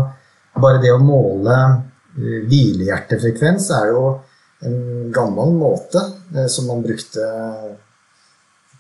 bare 0.58 0.82
det 0.82 0.96
å 0.96 1.04
måle 1.04 1.60
eh, 1.60 2.40
hvilehjertefrekvens 2.50 3.70
er 3.78 3.94
jo 3.94 4.08
en 4.66 5.14
gammel 5.16 5.54
måte 5.56 6.02
som 6.52 6.66
man 6.68 6.82
brukte 6.84 7.24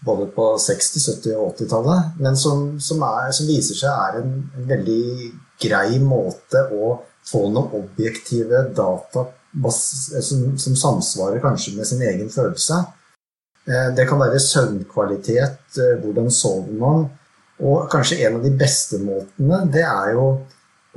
både 0.05 0.29
på 0.35 0.45
60-, 0.57 1.01
70- 1.23 1.35
og 1.35 1.55
80-tallet, 1.55 2.19
men 2.23 2.37
som, 2.39 2.79
som, 2.79 3.03
som, 3.35 3.49
viser 3.49 3.79
seg 3.81 3.89
er 3.91 4.21
en, 4.21 4.35
en, 4.55 4.67
veldig 4.69 5.31
grei 5.59 5.99
måte 5.99 6.63
å 6.71 6.93
få 7.27 7.49
noen 7.51 7.73
objektive 7.81 8.63
data 8.75 9.25
som, 9.59 10.45
som 10.57 10.77
samsvarer 10.77 11.43
kanskje 11.43 11.75
med 11.75 11.89
sin 11.89 12.03
egen 12.05 12.29
følelse. 12.31 12.79
Eh, 13.67 13.89
det 13.97 14.07
kan 14.09 14.21
være 14.21 14.39
søvnkvalitet, 14.41 15.59
eh, 15.77 15.97
hvordan 16.01 16.31
sover 16.31 16.79
man. 16.79 17.09
Og 17.59 17.89
kanskje 17.91 18.21
en 18.23 18.39
av 18.39 18.45
de 18.45 18.53
beste 18.55 19.01
måtene, 19.03 19.65
det 19.73 19.83
er 19.83 20.13
jo 20.15 20.29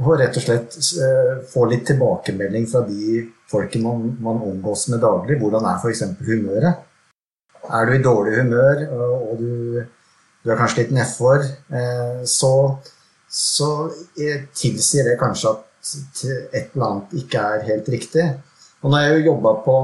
å 0.03 0.15
rett 0.17 0.37
og 0.39 0.45
slett 0.45 0.79
eh, 0.79 1.43
få 1.51 1.67
litt 1.69 1.85
tilbakemelding 1.91 2.69
fra 2.71 2.85
de 2.87 3.27
folkene 3.51 3.85
man, 3.85 4.07
man 4.25 4.41
omgås 4.47 4.87
med 4.93 5.03
daglig. 5.03 5.41
Hvordan 5.43 5.67
er 5.69 5.83
f.eks. 5.83 6.05
humøret? 6.23 6.87
Er 7.73 7.89
du 7.89 7.95
i 7.97 8.05
dårlig 8.05 8.37
humør 8.43 8.83
og 8.99 9.41
du, 9.41 9.83
du 10.43 10.51
er 10.53 10.59
kanskje 10.61 10.83
litt 10.83 10.95
nedfor, 10.97 11.45
så, 12.29 12.53
så 13.33 13.69
tilsier 14.59 15.09
det 15.09 15.19
kanskje 15.21 15.55
at 15.55 16.25
et 16.53 16.75
eller 16.75 16.87
annet 16.89 17.15
ikke 17.23 17.45
er 17.55 17.65
helt 17.71 17.89
riktig. 17.95 18.27
Og 18.83 18.91
når 18.91 19.05
jeg 19.05 19.27
jobba 19.29 19.53
på 19.63 19.77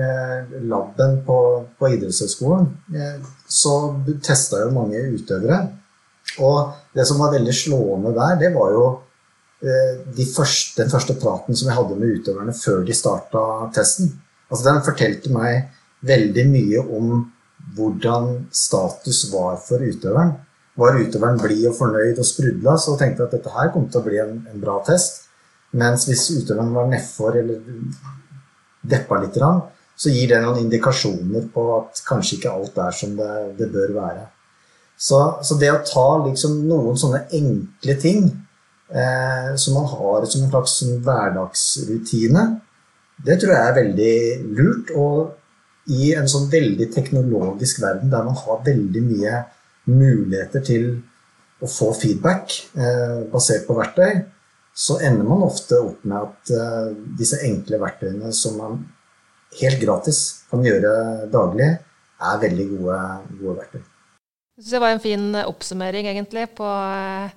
eh, 0.00 0.52
laben 0.70 1.18
på, 1.26 1.38
på 1.76 1.90
idrettshøyskolen, 1.92 2.68
eh, 2.96 3.18
så 3.44 3.74
testa 4.24 4.62
jo 4.62 4.70
mange 4.72 5.02
utøvere. 5.12 5.58
Og 6.44 6.72
det 6.96 7.04
som 7.08 7.20
var 7.20 7.34
veldig 7.34 7.54
slående 7.56 8.14
der, 8.16 8.38
det 8.40 8.50
var 8.54 8.72
jo 8.72 8.86
eh, 9.60 10.00
de 10.16 10.24
første, 10.32 10.78
den 10.80 10.92
første 10.92 11.16
praten 11.20 11.56
som 11.56 11.68
jeg 11.68 11.76
hadde 11.76 11.98
med 12.00 12.20
utøverne 12.20 12.56
før 12.56 12.86
de 12.88 12.96
starta 12.96 13.44
testen. 13.76 14.14
Altså 14.48 14.64
Den 14.70 14.84
fortalte 14.86 15.34
meg 15.34 15.68
veldig 16.06 16.44
mye 16.50 16.82
om 16.84 17.16
hvordan 17.76 18.44
status 18.54 19.24
var 19.32 19.58
for 19.62 19.82
utøveren. 19.82 20.34
Var 20.78 21.00
utøveren 21.02 21.40
blid 21.42 21.64
og 21.70 21.76
fornøyd 21.78 22.20
og 22.20 22.26
sprudla, 22.26 22.76
så 22.78 22.94
tenkte 22.98 23.24
jeg 23.24 23.30
at 23.30 23.34
dette 23.38 23.54
her 23.54 23.72
kom 23.74 23.88
til 23.90 24.00
å 24.00 24.06
bli 24.06 24.20
en, 24.22 24.38
en 24.52 24.62
bra 24.62 24.78
test. 24.86 25.24
Mens 25.78 26.06
hvis 26.08 26.28
utøveren 26.38 26.72
var 26.76 26.88
nedfor 26.88 27.36
eller 27.36 27.60
deppa 28.88 29.18
litt, 29.20 29.36
så 29.98 30.12
gir 30.14 30.30
det 30.30 30.40
noen 30.44 30.62
indikasjoner 30.62 31.48
på 31.52 31.64
at 31.76 32.02
kanskje 32.06 32.38
ikke 32.38 32.52
alt 32.54 32.78
er 32.80 32.94
som 32.94 33.16
det, 33.18 33.32
det 33.58 33.68
bør 33.74 33.96
være. 33.98 34.28
Så, 34.98 35.18
så, 35.46 35.58
det 35.58 35.70
å 35.70 35.82
ta 35.86 36.06
liksom 36.24 36.62
noen 36.66 36.96
sånne 36.98 37.24
enkle 37.38 37.94
ting 38.02 38.24
eh, 38.90 39.50
som 39.54 39.76
man 39.78 39.86
har 39.92 40.26
som 40.26 40.42
en 40.42 40.50
slags 40.50 40.78
hverdagsrutine, 41.06 42.46
det 43.26 43.36
tror 43.38 43.54
jeg 43.54 43.66
er 43.66 43.76
veldig 43.76 44.16
lurt. 44.58 44.90
Og 44.98 45.37
i 45.88 46.12
en 46.16 46.28
sånn 46.28 46.48
veldig 46.52 46.90
teknologisk 46.92 47.80
verden 47.82 48.12
der 48.12 48.26
man 48.26 48.36
har 48.36 48.64
veldig 48.66 49.02
mye 49.04 49.38
muligheter 49.88 50.64
til 50.64 50.88
å 51.64 51.68
få 51.70 51.90
feedback 51.96 52.52
eh, 52.76 53.24
basert 53.32 53.64
på 53.66 53.76
verktøy, 53.78 54.20
så 54.78 54.98
ender 55.02 55.26
man 55.26 55.42
ofte 55.46 55.80
opp 55.80 56.04
med 56.06 56.18
at 56.20 56.52
eh, 56.54 56.92
disse 57.18 57.40
enkle 57.48 57.80
verktøyene 57.82 58.30
som 58.36 58.60
man 58.60 58.78
helt 59.58 59.80
gratis 59.80 60.44
kan 60.50 60.62
gjøre 60.66 60.92
daglig, 61.32 61.72
er 62.18 62.40
veldig 62.42 62.66
gode, 62.74 63.00
gode 63.40 63.56
verktøy. 63.62 63.82
Jeg 64.58 64.64
syns 64.64 64.74
det 64.74 64.82
var 64.82 64.94
en 64.94 65.02
fin 65.02 65.26
oppsummering 65.40 66.08
egentlig 66.10 66.46
på 66.58 66.68
eh, 66.68 67.34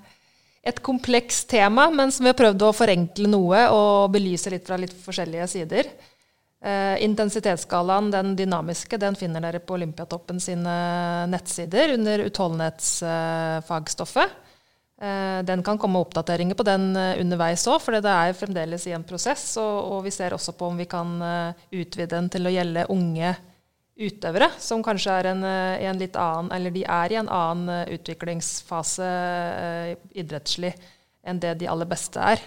et 0.70 0.84
komplekst 0.86 1.48
tema, 1.50 1.88
men 1.94 2.14
som 2.14 2.28
vi 2.28 2.34
har 2.34 2.38
prøvd 2.38 2.68
å 2.68 2.76
forenkle 2.76 3.30
noe 3.32 3.66
og 3.74 4.12
belyse 4.14 4.52
litt 4.54 4.68
fra 4.68 4.78
litt 4.82 4.94
forskjellige 4.94 5.48
sider. 5.56 5.90
Uh, 6.62 6.93
intensitetsskalaen, 7.02 8.12
den 8.13 8.36
dynamiske, 8.38 8.93
den 9.02 9.15
finner 9.17 9.41
dere 9.41 9.58
på 9.65 9.74
Olympiatoppen 9.74 10.38
sine 10.38 11.26
nettsider 11.26 11.89
under 11.95 12.21
utholdenhetsfagstoffet. 12.28 14.30
Uh, 15.02 15.41
den 15.41 15.65
kan 15.65 15.82
komme 15.82 15.97
oppdateringer 16.06 16.54
på 16.54 16.62
den 16.67 16.93
eh, 16.93 17.17
underveis 17.24 17.65
òg, 17.65 17.82
for 17.82 17.97
det 17.97 18.06
er 18.06 18.38
fremdeles 18.38 18.86
i 18.86 18.93
en 18.93 19.02
prosess. 19.10 19.58
Og, 19.58 19.89
og, 19.95 20.06
vi 20.06 20.13
ser 20.13 20.38
også 20.38 20.54
på 20.54 20.69
om 20.69 20.78
vi 20.78 20.86
kan 20.86 21.17
utvide 21.74 22.13
den 22.13 22.30
til 22.30 22.45
å 22.45 22.54
gjelde 22.54 22.86
unge 22.93 23.34
utøvere, 23.97 24.54
som 24.62 24.86
kanskje 24.86 25.17
er 25.17 25.26
en, 25.32 25.41
en 25.41 25.97
litt 25.97 26.13
annen, 26.13 26.54
eller 26.54 26.69
de 26.78 26.86
er 26.86 27.10
i 27.10 27.17
en 27.24 27.32
annen 27.34 27.89
utviklingsfase 27.97 29.10
idrettslig 30.13 30.78
enn 31.26 31.41
det 31.41 31.58
de 31.58 31.65
aller 31.74 31.89
beste 31.89 32.21
er. 32.21 32.38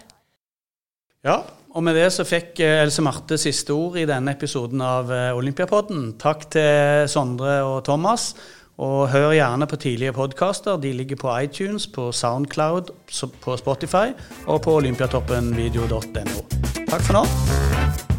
Ja, 1.26 1.42
og 1.74 1.82
med 1.82 1.96
det 1.98 2.08
så 2.14 2.26
fikk 2.26 2.60
Else 2.62 3.02
Marte 3.02 3.38
siste 3.40 3.74
ord 3.74 3.98
i 3.98 4.06
denne 4.08 4.36
episoden 4.36 4.82
av 4.84 5.10
Olympiapodden. 5.34 6.12
Takk 6.22 6.46
til 6.54 7.08
Sondre 7.10 7.58
og 7.66 7.80
Thomas. 7.86 8.32
Og 8.78 9.08
hør 9.10 9.32
gjerne 9.36 9.66
på 9.70 9.76
tidlige 9.76 10.12
podkaster. 10.12 10.76
De 10.82 10.92
ligger 10.92 11.16
på 11.16 11.34
iTunes, 11.38 11.86
på 11.86 12.12
Soundcloud, 12.12 12.90
på 13.40 13.56
Spotify 13.56 14.10
og 14.46 14.62
på 14.62 14.74
olympiatoppenvideo.no. 14.80 16.42
Takk 16.90 17.06
for 17.06 17.22
nå. 17.22 18.13